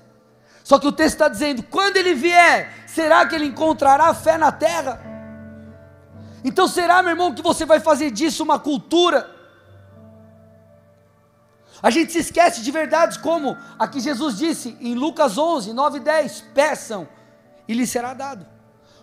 [0.61, 4.51] Só que o texto está dizendo: quando ele vier, será que ele encontrará fé na
[4.51, 5.01] terra?
[6.43, 9.33] Então será, meu irmão, que você vai fazer disso uma cultura?
[11.81, 15.99] A gente se esquece de verdades como a que Jesus disse em Lucas 11, 9
[15.99, 17.07] e 10: peçam
[17.69, 18.45] e lhes será dado,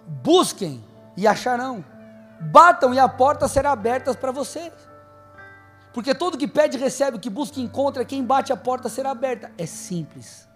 [0.06, 0.84] busquem
[1.16, 1.82] e acharão,
[2.40, 4.72] batam e a porta será aberta para vocês.
[5.92, 9.52] Porque todo que pede recebe, o que busca encontra, quem bate a porta será aberta.
[9.58, 10.48] É simples.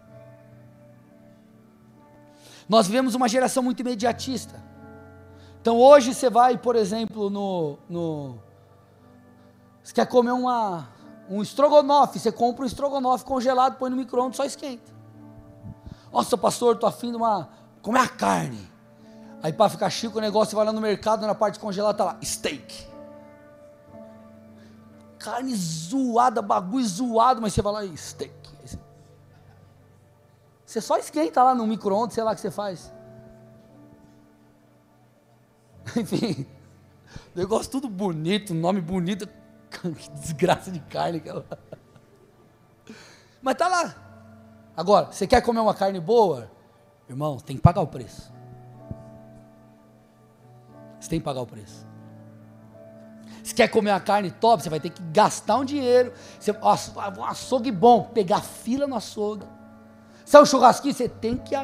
[2.68, 4.62] Nós vivemos uma geração muito imediatista.
[5.60, 8.38] Então hoje você vai, por exemplo, no, no
[9.82, 10.88] você quer comer uma,
[11.28, 14.92] um estrogonofe, você compra um estrogonofe congelado, põe no micro-ondas, só esquenta.
[16.12, 17.48] Nossa, pastor, estou afim de uma,
[17.82, 18.72] comer a carne.
[19.44, 22.18] Aí para ficar chique o negócio, vai lá no mercado, na parte congelada está lá,
[22.24, 22.88] steak.
[25.18, 28.32] Carne zoada, bagulho zoado, mas você vai lá e steak.
[30.64, 32.90] Você só esquenta lá no micro-ondas, sei lá o que você faz.
[35.94, 36.46] Enfim,
[37.34, 39.28] negócio tudo bonito, nome bonito,
[39.70, 41.44] que desgraça de carne aquela.
[43.42, 43.94] Mas tá lá.
[44.74, 46.50] Agora, você quer comer uma carne boa?
[47.10, 48.33] Irmão, tem que pagar o preço.
[51.04, 51.86] Você tem que pagar o preço.
[53.42, 56.14] Se quer comer uma carne top, você vai ter que gastar um dinheiro.
[56.40, 59.44] Você, um açougue bom, pegar fila no açougue.
[60.24, 61.54] Se é um churrasquinho, você tem que.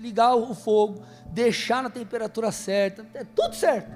[0.00, 3.88] ligar o fogo, deixar na temperatura certa, é tudo certo.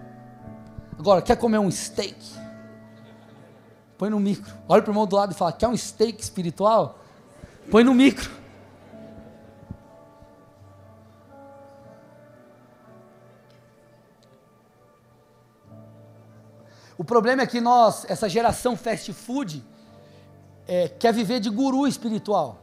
[0.96, 2.14] Agora, quer comer um steak?
[3.98, 4.54] Põe no micro.
[4.68, 7.00] Olha para o irmão do lado e fala: quer um steak espiritual?
[7.72, 8.30] Põe no micro.
[17.02, 19.60] O problema é que nós, essa geração fast food,
[20.68, 22.60] é, quer viver de guru espiritual.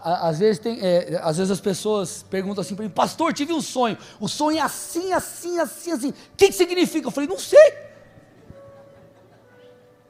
[0.00, 3.60] Às vezes, tem, é, às vezes as pessoas perguntam assim para mim, pastor, tive um
[3.60, 3.98] sonho.
[4.20, 6.08] O sonho é assim, assim, assim, assim.
[6.10, 7.08] O que, que significa?
[7.08, 7.74] Eu falei, não sei.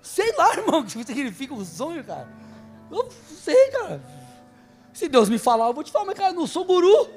[0.03, 2.29] Sei lá, irmão, o que significa um sonho, cara.
[2.91, 3.11] Eu não
[3.43, 4.03] sei, cara.
[4.93, 7.09] Se Deus me falar, eu vou te falar, mas cara, eu não sou guru.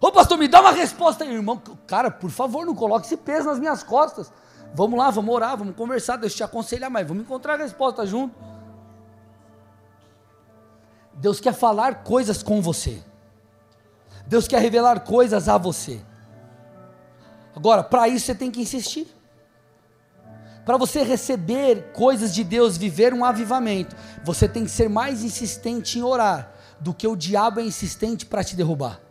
[0.00, 1.60] Ô pastor, me dá uma resposta aí, irmão.
[1.86, 4.32] Cara, por favor, não coloque esse peso nas minhas costas.
[4.74, 8.34] Vamos lá, vamos orar, vamos conversar, Deus te aconselhar mais, vamos encontrar a resposta junto.
[11.12, 13.02] Deus quer falar coisas com você.
[14.26, 16.00] Deus quer revelar coisas a você.
[17.54, 19.06] Agora, para isso você tem que insistir.
[20.64, 23.94] Para você receber coisas de Deus, viver um avivamento,
[24.24, 28.44] você tem que ser mais insistente em orar do que o diabo é insistente para
[28.44, 29.09] te derrubar.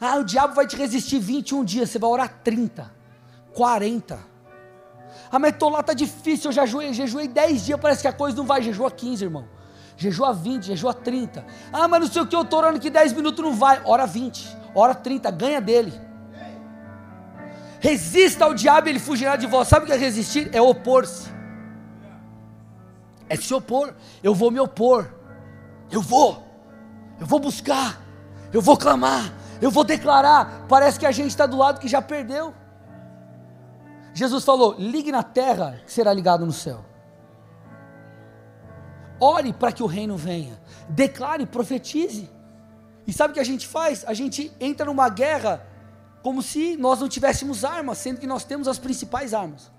[0.00, 2.90] Ah, o diabo vai te resistir 21 dias, você vai orar 30,
[3.52, 4.18] 40.
[5.30, 8.12] Ah, mas tô lá, tá difícil, eu já jejuei, jejuei 10 dias, parece que a
[8.12, 9.48] coisa não vai, jejua 15, irmão.
[9.96, 11.44] Jejua 20, jejua 30.
[11.72, 13.80] Ah, mas não sei o que, eu estou orando que 10 minutos não vai.
[13.84, 15.92] Hora 20, hora 30, ganha dele.
[17.80, 19.68] Resista ao diabo e ele fugirá de vós.
[19.68, 20.48] Sabe o que é resistir?
[20.52, 21.28] É opor-se.
[23.28, 23.94] É se opor.
[24.22, 25.12] Eu vou me opor.
[25.90, 26.42] Eu vou.
[27.20, 28.00] Eu vou buscar.
[28.52, 29.32] Eu vou clamar.
[29.60, 30.66] Eu vou declarar.
[30.68, 32.54] Parece que a gente está do lado que já perdeu.
[34.12, 36.84] Jesus falou: ligue na terra, que será ligado no céu.
[39.20, 40.60] Ore para que o reino venha.
[40.88, 42.30] Declare, profetize.
[43.06, 44.04] E sabe o que a gente faz?
[44.06, 45.66] A gente entra numa guerra
[46.22, 49.70] como se nós não tivéssemos armas, sendo que nós temos as principais armas.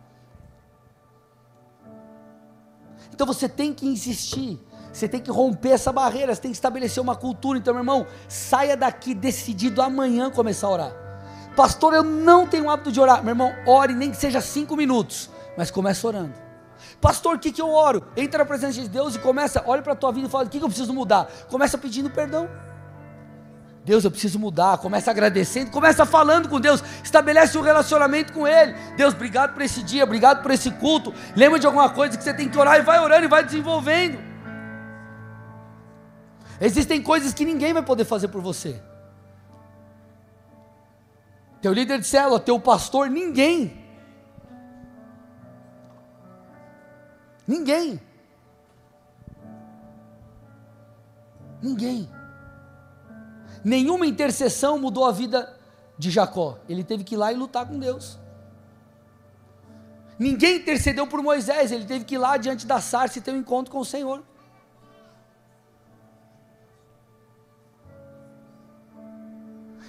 [3.12, 4.60] Então você tem que insistir,
[4.96, 7.60] você tem que romper essa barreira, você tem que estabelecer uma cultura.
[7.60, 10.92] Então, meu irmão, saia daqui decidido amanhã começar a orar.
[11.54, 13.22] Pastor, eu não tenho hábito de orar.
[13.22, 16.34] Meu irmão, ore nem que seja cinco minutos, mas comece orando.
[17.02, 18.06] Pastor, o que, que eu oro?
[18.16, 20.50] Entra na presença de Deus e começa, olha para a tua vida e fala: o
[20.50, 21.30] que, que eu preciso mudar?
[21.50, 22.50] Começa pedindo perdão.
[23.84, 24.78] Deus, eu preciso mudar.
[24.78, 28.74] Começa agradecendo, começa falando com Deus, estabelece um relacionamento com Ele.
[28.96, 31.14] Deus, obrigado por esse dia, obrigado por esse culto.
[31.36, 34.35] Lembra de alguma coisa que você tem que orar e vai orando e vai desenvolvendo.
[36.60, 38.82] Existem coisas que ninguém vai poder fazer por você.
[41.62, 43.84] Teu líder de célula, teu pastor, ninguém.
[47.48, 48.00] Ninguém.
[51.62, 52.10] Ninguém.
[53.64, 55.58] Nenhuma intercessão mudou a vida
[55.98, 56.60] de Jacó.
[56.70, 58.20] Ele teve que ir lá e lutar com Deus.
[60.18, 63.38] Ninguém intercedeu por Moisés, ele teve que ir lá diante da sarça e ter um
[63.38, 64.24] encontro com o Senhor.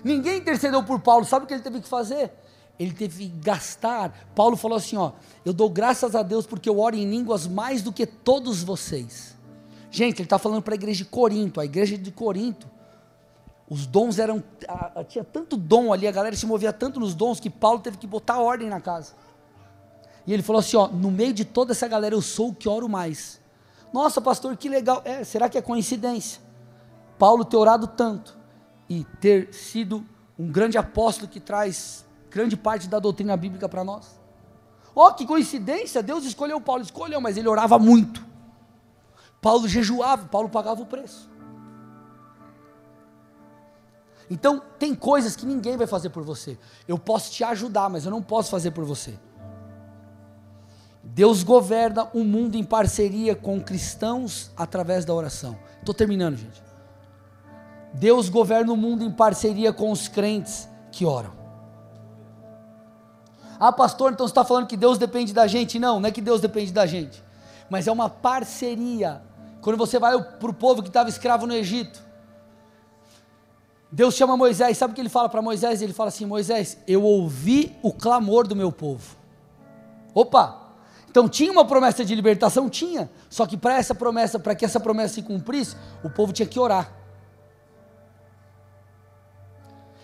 [0.06, 2.32] Ninguém intercedeu por Paulo, sabe o que ele teve que fazer?
[2.78, 4.28] ele teve que gastar.
[4.34, 5.12] Paulo falou assim: ó,
[5.44, 9.34] eu dou graças a Deus porque eu oro em línguas mais do que todos vocês.
[9.90, 12.68] Gente, ele está falando para a igreja de Corinto, a igreja de Corinto.
[13.68, 14.42] Os dons eram.
[14.68, 17.80] A, a, tinha tanto dom ali, a galera se movia tanto nos dons que Paulo
[17.80, 19.14] teve que botar ordem na casa.
[20.26, 22.68] E ele falou assim: ó, no meio de toda essa galera eu sou o que
[22.68, 23.40] oro mais.
[23.92, 25.00] Nossa, pastor, que legal.
[25.04, 26.42] É, será que é coincidência?
[27.18, 28.35] Paulo ter orado tanto
[28.88, 30.04] e ter sido
[30.38, 34.18] um grande apóstolo que traz grande parte da doutrina bíblica para nós.
[34.94, 38.24] Oh, que coincidência, Deus escolheu Paulo, escolheu, mas ele orava muito.
[39.40, 41.30] Paulo jejuava, Paulo pagava o preço.
[44.28, 46.58] Então, tem coisas que ninguém vai fazer por você.
[46.88, 49.18] Eu posso te ajudar, mas eu não posso fazer por você.
[51.02, 55.56] Deus governa o mundo em parceria com cristãos através da oração.
[55.78, 56.65] Estou terminando, gente.
[57.92, 61.32] Deus governa o mundo em parceria com os crentes que oram.
[63.58, 65.78] Ah, pastor, então você está falando que Deus depende da gente?
[65.78, 67.22] Não, não é que Deus depende da gente,
[67.70, 69.22] mas é uma parceria.
[69.60, 72.04] Quando você vai para o povo que estava escravo no Egito,
[73.90, 75.80] Deus chama Moisés, sabe o que ele fala para Moisés?
[75.80, 79.16] Ele fala assim: Moisés, eu ouvi o clamor do meu povo.
[80.14, 80.66] Opa!
[81.08, 82.68] Então tinha uma promessa de libertação?
[82.68, 83.10] Tinha.
[83.30, 85.74] Só que para essa promessa, para que essa promessa se cumprisse,
[86.04, 86.92] o povo tinha que orar.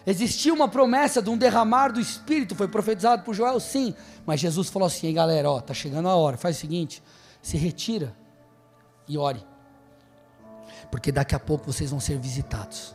[0.07, 3.95] Existia uma promessa de um derramar do Espírito, foi profetizado por Joel, sim.
[4.27, 6.37] Mas Jesus falou assim: galera, ó, tá chegando a hora.
[6.37, 7.03] Faz o seguinte:
[7.41, 8.17] se retira
[9.09, 9.45] e ore.
[10.91, 12.95] porque daqui a pouco vocês vão ser visitados.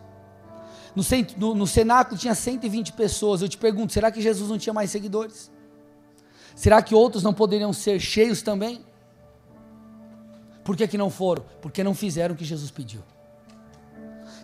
[0.96, 1.04] No,
[1.38, 3.42] no, no cenáculo tinha 120 pessoas.
[3.42, 5.52] Eu te pergunto, será que Jesus não tinha mais seguidores?
[6.56, 8.84] Será que outros não poderiam ser cheios também?
[10.64, 11.46] Por que, que não foram?
[11.62, 13.02] Porque não fizeram o que Jesus pediu.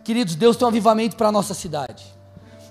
[0.04, 2.06] Queridos, Deus tem um avivamento para a nossa cidade.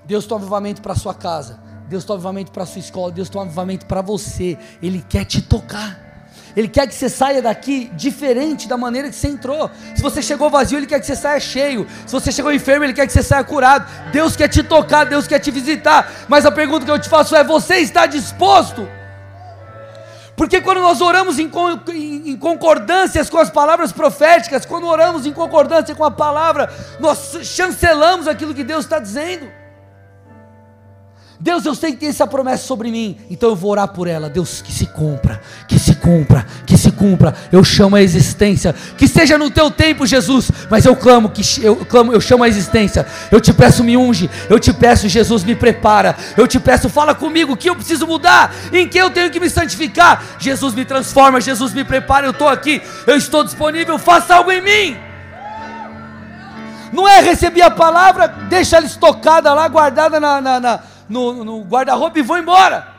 [0.05, 1.61] Deus tem um avivamento para sua casa.
[1.89, 3.13] Deus tem um avivamento para sua escola.
[3.13, 4.59] Deus tem um avivamento para você.
[4.83, 6.13] Ele quer te tocar.
[6.57, 9.71] Ele quer que você saia daqui diferente da maneira que você entrou.
[9.95, 11.87] Se você chegou vazio, Ele quer que você saia cheio.
[12.07, 13.87] Se você chegou enfermo, Ele quer que você saia curado.
[14.13, 16.11] Deus quer te tocar, Deus quer te visitar.
[16.29, 18.87] Mas a pergunta que eu te faço é: você está disposto?
[20.37, 21.51] Porque quando nós oramos em,
[22.27, 28.27] em, concordâncias com as palavras proféticas, quando oramos em concordância com a palavra, nós chancelamos
[28.27, 29.62] aquilo que Deus está dizendo.
[31.43, 34.31] Deus, eu sei que tem essa promessa sobre mim, então eu vou orar por ela.
[34.31, 37.35] Deus, que se cumpra, que se cumpra, que se cumpra.
[37.51, 41.75] Eu chamo a existência, que seja no teu tempo, Jesus, mas eu clamo, que eu
[41.85, 43.05] clamo, eu chamo a existência.
[43.29, 44.31] Eu te peço, me unge.
[44.49, 46.15] Eu te peço, Jesus, me prepara.
[46.37, 49.51] Eu te peço, fala comigo, que eu preciso mudar, em que eu tenho que me
[49.51, 50.25] santificar.
[50.39, 52.25] Jesus me transforma, Jesus me prepara.
[52.25, 53.99] Eu estou aqui, eu estou disponível.
[53.99, 54.97] Faça algo em mim.
[56.93, 61.63] Não é receber a palavra, deixa ela estocada lá, guardada na, na, na no, no
[61.63, 62.93] guarda-roupa e vou embora.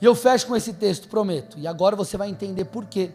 [0.00, 1.58] E eu fecho com esse texto, prometo.
[1.58, 3.12] E agora você vai entender por quê.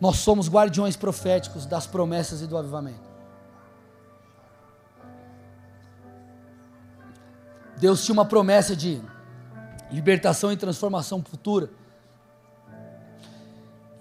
[0.00, 3.10] Nós somos guardiões proféticos das promessas e do avivamento.
[7.76, 9.02] Deus tinha uma promessa de
[9.90, 11.68] libertação e transformação futura.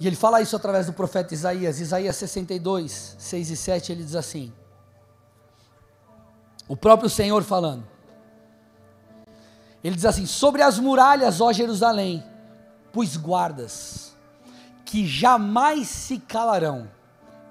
[0.01, 4.15] E ele fala isso através do profeta Isaías, Isaías 62, 6 e 7, ele diz
[4.15, 4.51] assim:
[6.67, 7.87] O próprio Senhor falando.
[9.83, 12.23] Ele diz assim: Sobre as muralhas, ó Jerusalém,
[12.91, 14.17] pus guardas,
[14.85, 16.89] que jamais se calarão,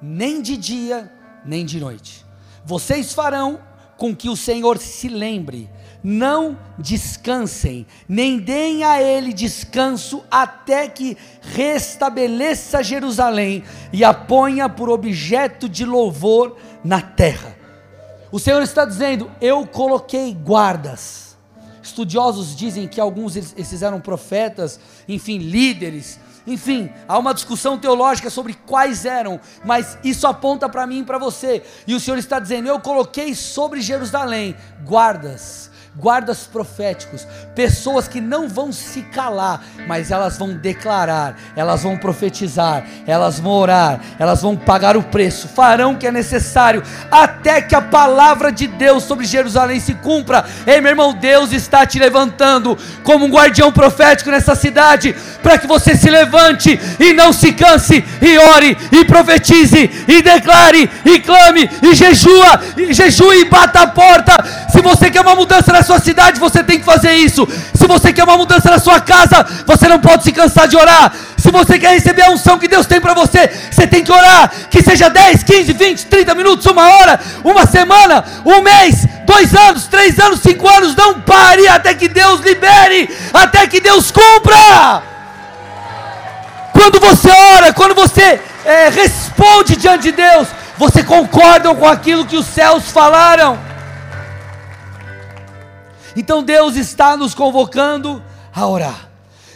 [0.02, 1.08] nem de dia,
[1.44, 2.26] nem de noite.
[2.64, 3.60] Vocês farão
[3.96, 5.70] com que o Senhor se lembre
[6.02, 14.88] não descansem, nem deem a ele descanso até que restabeleça Jerusalém e a ponha por
[14.88, 17.56] objeto de louvor na terra.
[18.32, 21.36] O Senhor está dizendo: Eu coloquei guardas.
[21.82, 24.78] Estudiosos dizem que alguns esses eram profetas,
[25.08, 31.00] enfim, líderes, enfim, há uma discussão teológica sobre quais eram, mas isso aponta para mim
[31.00, 31.62] e para você.
[31.86, 38.48] E o Senhor está dizendo: Eu coloquei sobre Jerusalém guardas guardas proféticos, pessoas que não
[38.48, 44.56] vão se calar, mas elas vão declarar, elas vão profetizar, elas vão orar, elas vão
[44.56, 49.26] pagar o preço, farão o que é necessário, até que a palavra de Deus sobre
[49.26, 50.44] Jerusalém se cumpra.
[50.66, 55.66] Ei, meu irmão, Deus está te levantando como um guardião profético nessa cidade, para que
[55.66, 61.68] você se levante e não se canse, e ore, e profetize, e declare, e clame,
[61.82, 64.36] e jejua, e jejue e bata a porta.
[64.70, 67.48] Se você quer uma mudança na sua cidade, você tem que fazer isso.
[67.74, 71.12] Se você quer uma mudança na sua casa, você não pode se cansar de orar.
[71.36, 74.52] Se você quer receber a unção que Deus tem para você, você tem que orar.
[74.70, 79.88] Que seja 10, 15, 20, 30 minutos, uma hora, uma semana, um mês, dois anos,
[79.88, 80.94] três anos, cinco anos.
[80.94, 85.02] Não pare até que Deus libere, até que Deus cumpra.
[86.72, 90.46] Quando você ora, quando você é, responde diante de Deus,
[90.78, 93.69] você concorda com aquilo que os céus falaram.
[96.16, 98.22] Então Deus está nos convocando
[98.54, 99.10] a orar.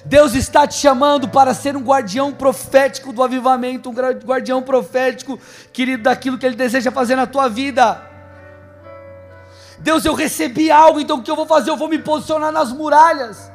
[0.04, 5.38] Deus está te chamando para ser um guardião profético do avivamento, um guardião profético,
[5.72, 8.02] querido, daquilo que Ele deseja fazer na tua vida.
[9.78, 11.70] Deus, eu recebi algo, então o que eu vou fazer?
[11.70, 13.50] Eu vou me posicionar nas muralhas,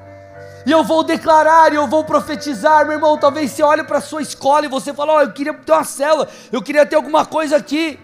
[0.66, 3.18] e eu vou declarar, e eu vou profetizar, meu irmão.
[3.18, 5.72] Talvez você olhe para a sua escola e você fala: Ó, oh, eu queria ter
[5.72, 8.00] uma célula, eu queria ter alguma coisa aqui.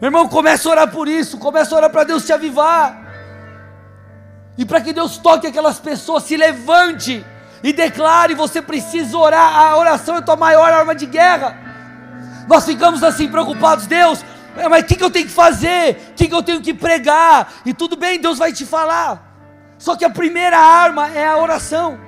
[0.00, 3.05] Meu irmão, comece a orar por isso, comece a orar para Deus te avivar.
[4.58, 7.24] E para que Deus toque aquelas pessoas, se levante
[7.62, 9.56] e declare: você precisa orar.
[9.56, 11.56] A oração é a tua maior arma de guerra.
[12.48, 14.24] Nós ficamos assim preocupados, Deus,
[14.70, 16.10] mas o que, que eu tenho que fazer?
[16.10, 17.52] O que, que eu tenho que pregar?
[17.64, 19.22] E tudo bem, Deus vai te falar.
[19.78, 21.98] Só que a primeira arma é a oração.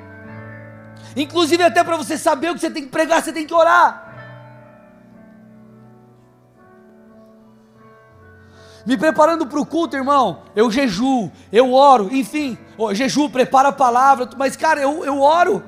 [1.17, 4.08] Inclusive, até para você saber o que você tem que pregar, você tem que orar.
[8.87, 13.73] Me preparando para o culto, irmão, eu jejuo, eu oro, enfim, eu jejuo, preparo a
[13.73, 15.63] palavra, mas cara, eu, eu oro.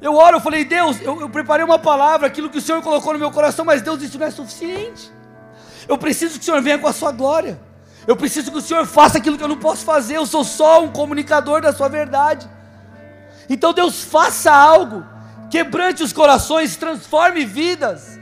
[0.00, 3.12] Eu oro, eu falei, Deus, eu, eu preparei uma palavra, aquilo que o Senhor colocou
[3.12, 5.10] no meu coração, mas Deus, isso não é suficiente.
[5.88, 7.58] Eu preciso que o Senhor venha com a sua glória.
[8.06, 10.16] Eu preciso que o Senhor faça aquilo que eu não posso fazer.
[10.16, 12.48] Eu sou só um comunicador da sua verdade.
[13.48, 15.04] Então Deus faça algo
[15.50, 18.17] quebrante os corações, transforme vidas.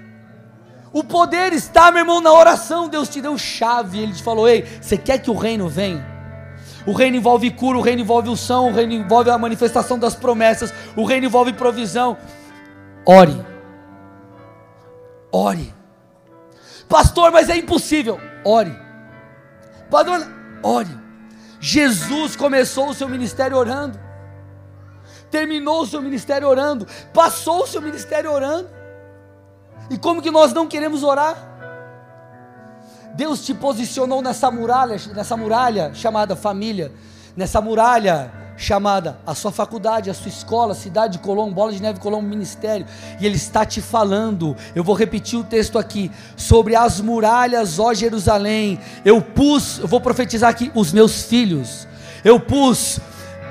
[0.97, 2.89] O poder está, meu irmão, na oração.
[2.89, 3.99] Deus te deu chave.
[3.99, 6.03] Ele te falou: Ei, você quer que o reino venha?
[6.87, 10.73] O reino envolve cura, o reino envolve unção, o reino envolve a manifestação das promessas,
[10.97, 12.17] o reino envolve provisão.
[13.05, 13.45] Ore.
[15.31, 15.75] Ore.
[16.89, 18.19] Pastor, mas é impossível.
[18.43, 18.75] Ore.
[19.91, 20.27] Pastor,
[20.63, 20.99] ore.
[21.61, 24.01] Jesus começou o seu ministério orando.
[25.31, 26.87] Terminou o seu ministério orando.
[27.13, 28.76] Passou o seu ministério orando.
[29.91, 31.37] E como que nós não queremos orar?
[33.15, 36.93] Deus te posicionou nessa muralha, nessa muralha chamada família,
[37.37, 42.01] nessa muralha chamada a sua faculdade, a sua escola, cidade de Colombo, Bola de Neve
[42.01, 42.87] Colombo, ministério,
[43.21, 44.57] e Ele está te falando.
[44.75, 48.81] Eu vou repetir o texto aqui sobre as muralhas, ó Jerusalém.
[49.05, 51.87] Eu pus, eu vou profetizar aqui os meus filhos.
[52.25, 52.99] Eu pus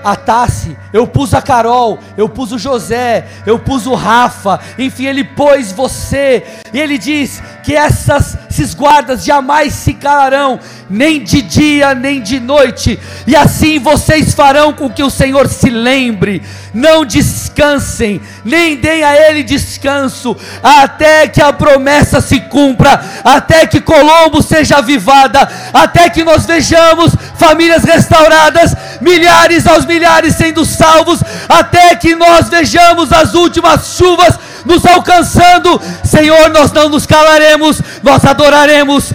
[0.05, 5.05] a Tassi, eu pus a Carol, eu pus o José, eu pus o Rafa, enfim,
[5.05, 11.41] ele pôs você, e ele diz que essas, esses guardas jamais se calarão, nem de
[11.41, 17.03] dia nem de noite, e assim vocês farão com que o Senhor se lembre, não
[17.03, 24.43] descansem, nem deem a Ele descanso, até que a promessa se cumpra, até que Colombo
[24.43, 31.19] seja avivada, até que nós vejamos famílias restauradas, milhares aos milhares sendo salvos,
[31.49, 35.79] até que nós vejamos as últimas chuvas nos alcançando.
[36.03, 39.13] Senhor, nós não nos calaremos, nós adoraremos,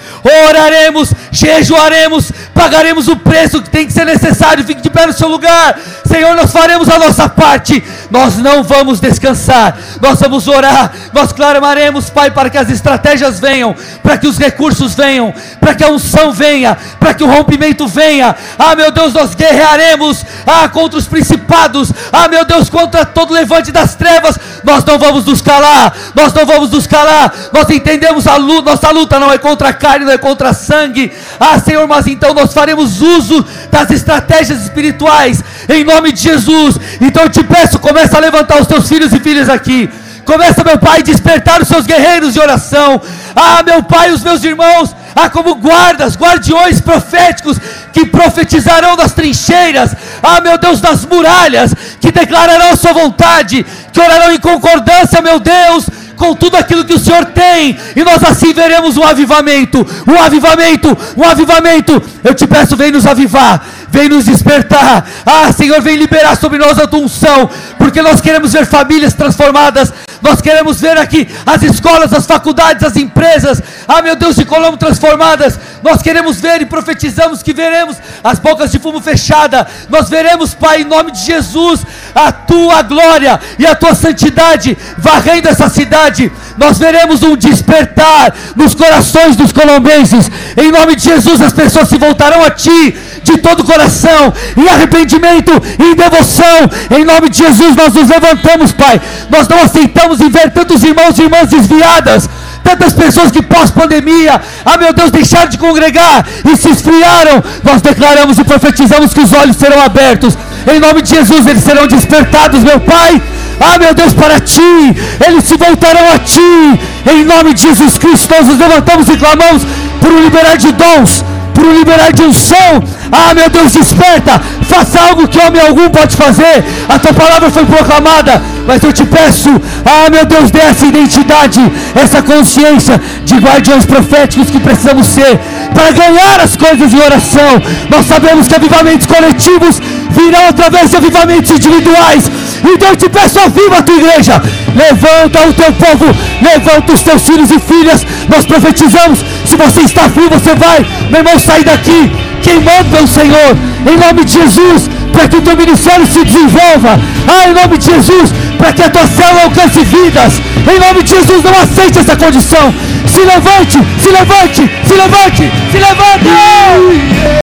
[0.49, 4.62] oraremos, jejuaremos, pagaremos o preço que tem que ser necessário.
[4.62, 5.78] Fique de pé no seu lugar.
[6.07, 7.82] Senhor, nós faremos a nossa parte.
[8.11, 9.78] Nós não vamos descansar.
[9.99, 10.93] Nós vamos orar.
[11.15, 15.82] Nós clamaremos, Pai, para que as estratégias venham, para que os recursos venham, para que
[15.82, 18.37] a unção venha, para que o rompimento venha.
[18.59, 21.91] Ah, meu Deus, nós guerrearemos ah, contra os principados.
[22.12, 24.39] Ah, meu Deus, contra todo levante das trevas.
[24.62, 25.97] Nós não vamos nos calar.
[26.15, 27.32] Nós não vamos nos calar.
[27.55, 28.73] Nós entendemos a luta.
[28.73, 31.11] Nossa luta não é contra a carne, não é contra sangue.
[31.39, 36.79] Ah, Senhor, mas então nós faremos uso das estratégias espirituais, em nome de Jesus.
[37.01, 39.89] Então eu te peço, começa a levantar os teus filhos e filhas aqui.
[40.25, 43.01] Começa, meu Pai, a despertar os seus guerreiros de oração.
[43.35, 47.59] Ah, meu Pai, os meus irmãos, ah, como guardas, guardiões proféticos
[47.93, 49.95] que profetizarão das trincheiras.
[50.23, 55.41] Ah, meu Deus, das muralhas, que declararão a sua vontade, que orarão em concordância, meu
[55.41, 55.87] Deus,
[56.21, 60.99] com tudo aquilo que o Senhor tem, e nós assim veremos um avivamento, um avivamento,
[61.17, 62.03] um avivamento.
[62.23, 65.09] Eu te peço, vem nos avivar, vem nos despertar.
[65.25, 67.49] Ah, Senhor, vem liberar sobre nós a tua unção,
[67.79, 72.97] porque nós queremos ver famílias transformadas, nós queremos ver aqui as escolas, as faculdades, as
[72.97, 75.59] empresas, ah, meu Deus, de Colombo transformadas.
[75.83, 79.67] Nós queremos ver e profetizamos que veremos as bocas de fumo fechada.
[79.89, 81.81] Nós veremos, Pai, em nome de Jesus,
[82.15, 86.31] a tua glória e a tua santidade varrendo essa cidade.
[86.57, 90.31] Nós veremos um despertar nos corações dos colombenses.
[90.57, 94.69] Em nome de Jesus, as pessoas se voltarão a ti de todo o coração, em
[94.69, 96.69] arrependimento, em devoção.
[96.91, 99.01] Em nome de Jesus, nós nos levantamos, Pai.
[99.31, 102.28] Nós não aceitamos ver tantos irmãos e irmãs desviadas
[102.62, 108.39] tantas pessoas que pós-pandemia, ah meu Deus, deixaram de congregar e se esfriaram, nós declaramos
[108.39, 110.37] e profetizamos que os olhos serão abertos,
[110.73, 113.20] em nome de Jesus eles serão despertados, meu Pai,
[113.61, 114.97] ah meu Deus, para Ti,
[115.27, 116.81] eles se voltarão a Ti,
[117.12, 119.62] em nome de Jesus Cristo, nós nos levantamos e clamamos
[120.01, 121.24] por um liberar de dons,
[121.66, 122.82] um liberar de unção.
[123.11, 124.41] Ah, meu Deus, desperta.
[124.62, 126.65] Faça algo que homem algum pode fazer.
[126.89, 128.43] A tua palavra foi proclamada.
[128.66, 129.51] Mas eu te peço,
[129.85, 131.61] ah, meu Deus, dê essa identidade,
[131.95, 135.41] essa consciência de guardiões proféticos que precisamos ser
[135.74, 137.62] para ganhar as coisas em oração.
[137.89, 139.81] Nós sabemos que avivamentos coletivos
[140.11, 142.31] virão através de avivamentos individuais.
[142.62, 144.43] Então eu te peço, aviva a tua igreja.
[144.77, 146.07] Levanta o teu povo,
[146.43, 148.07] levanta os teus filhos e filhas.
[148.28, 149.24] Nós profetizamos.
[149.51, 152.09] Se você está frio, você vai, meu irmão, sair daqui
[152.41, 157.49] queimando pelo Senhor, em nome de Jesus, para que o teu ministério se desenvolva, ah,
[157.49, 160.41] em nome de Jesus, para que a tua célula alcance vidas,
[160.73, 162.73] em nome de Jesus, não aceite essa condição,
[163.09, 167.31] se levante, se levante, se levante, se levante!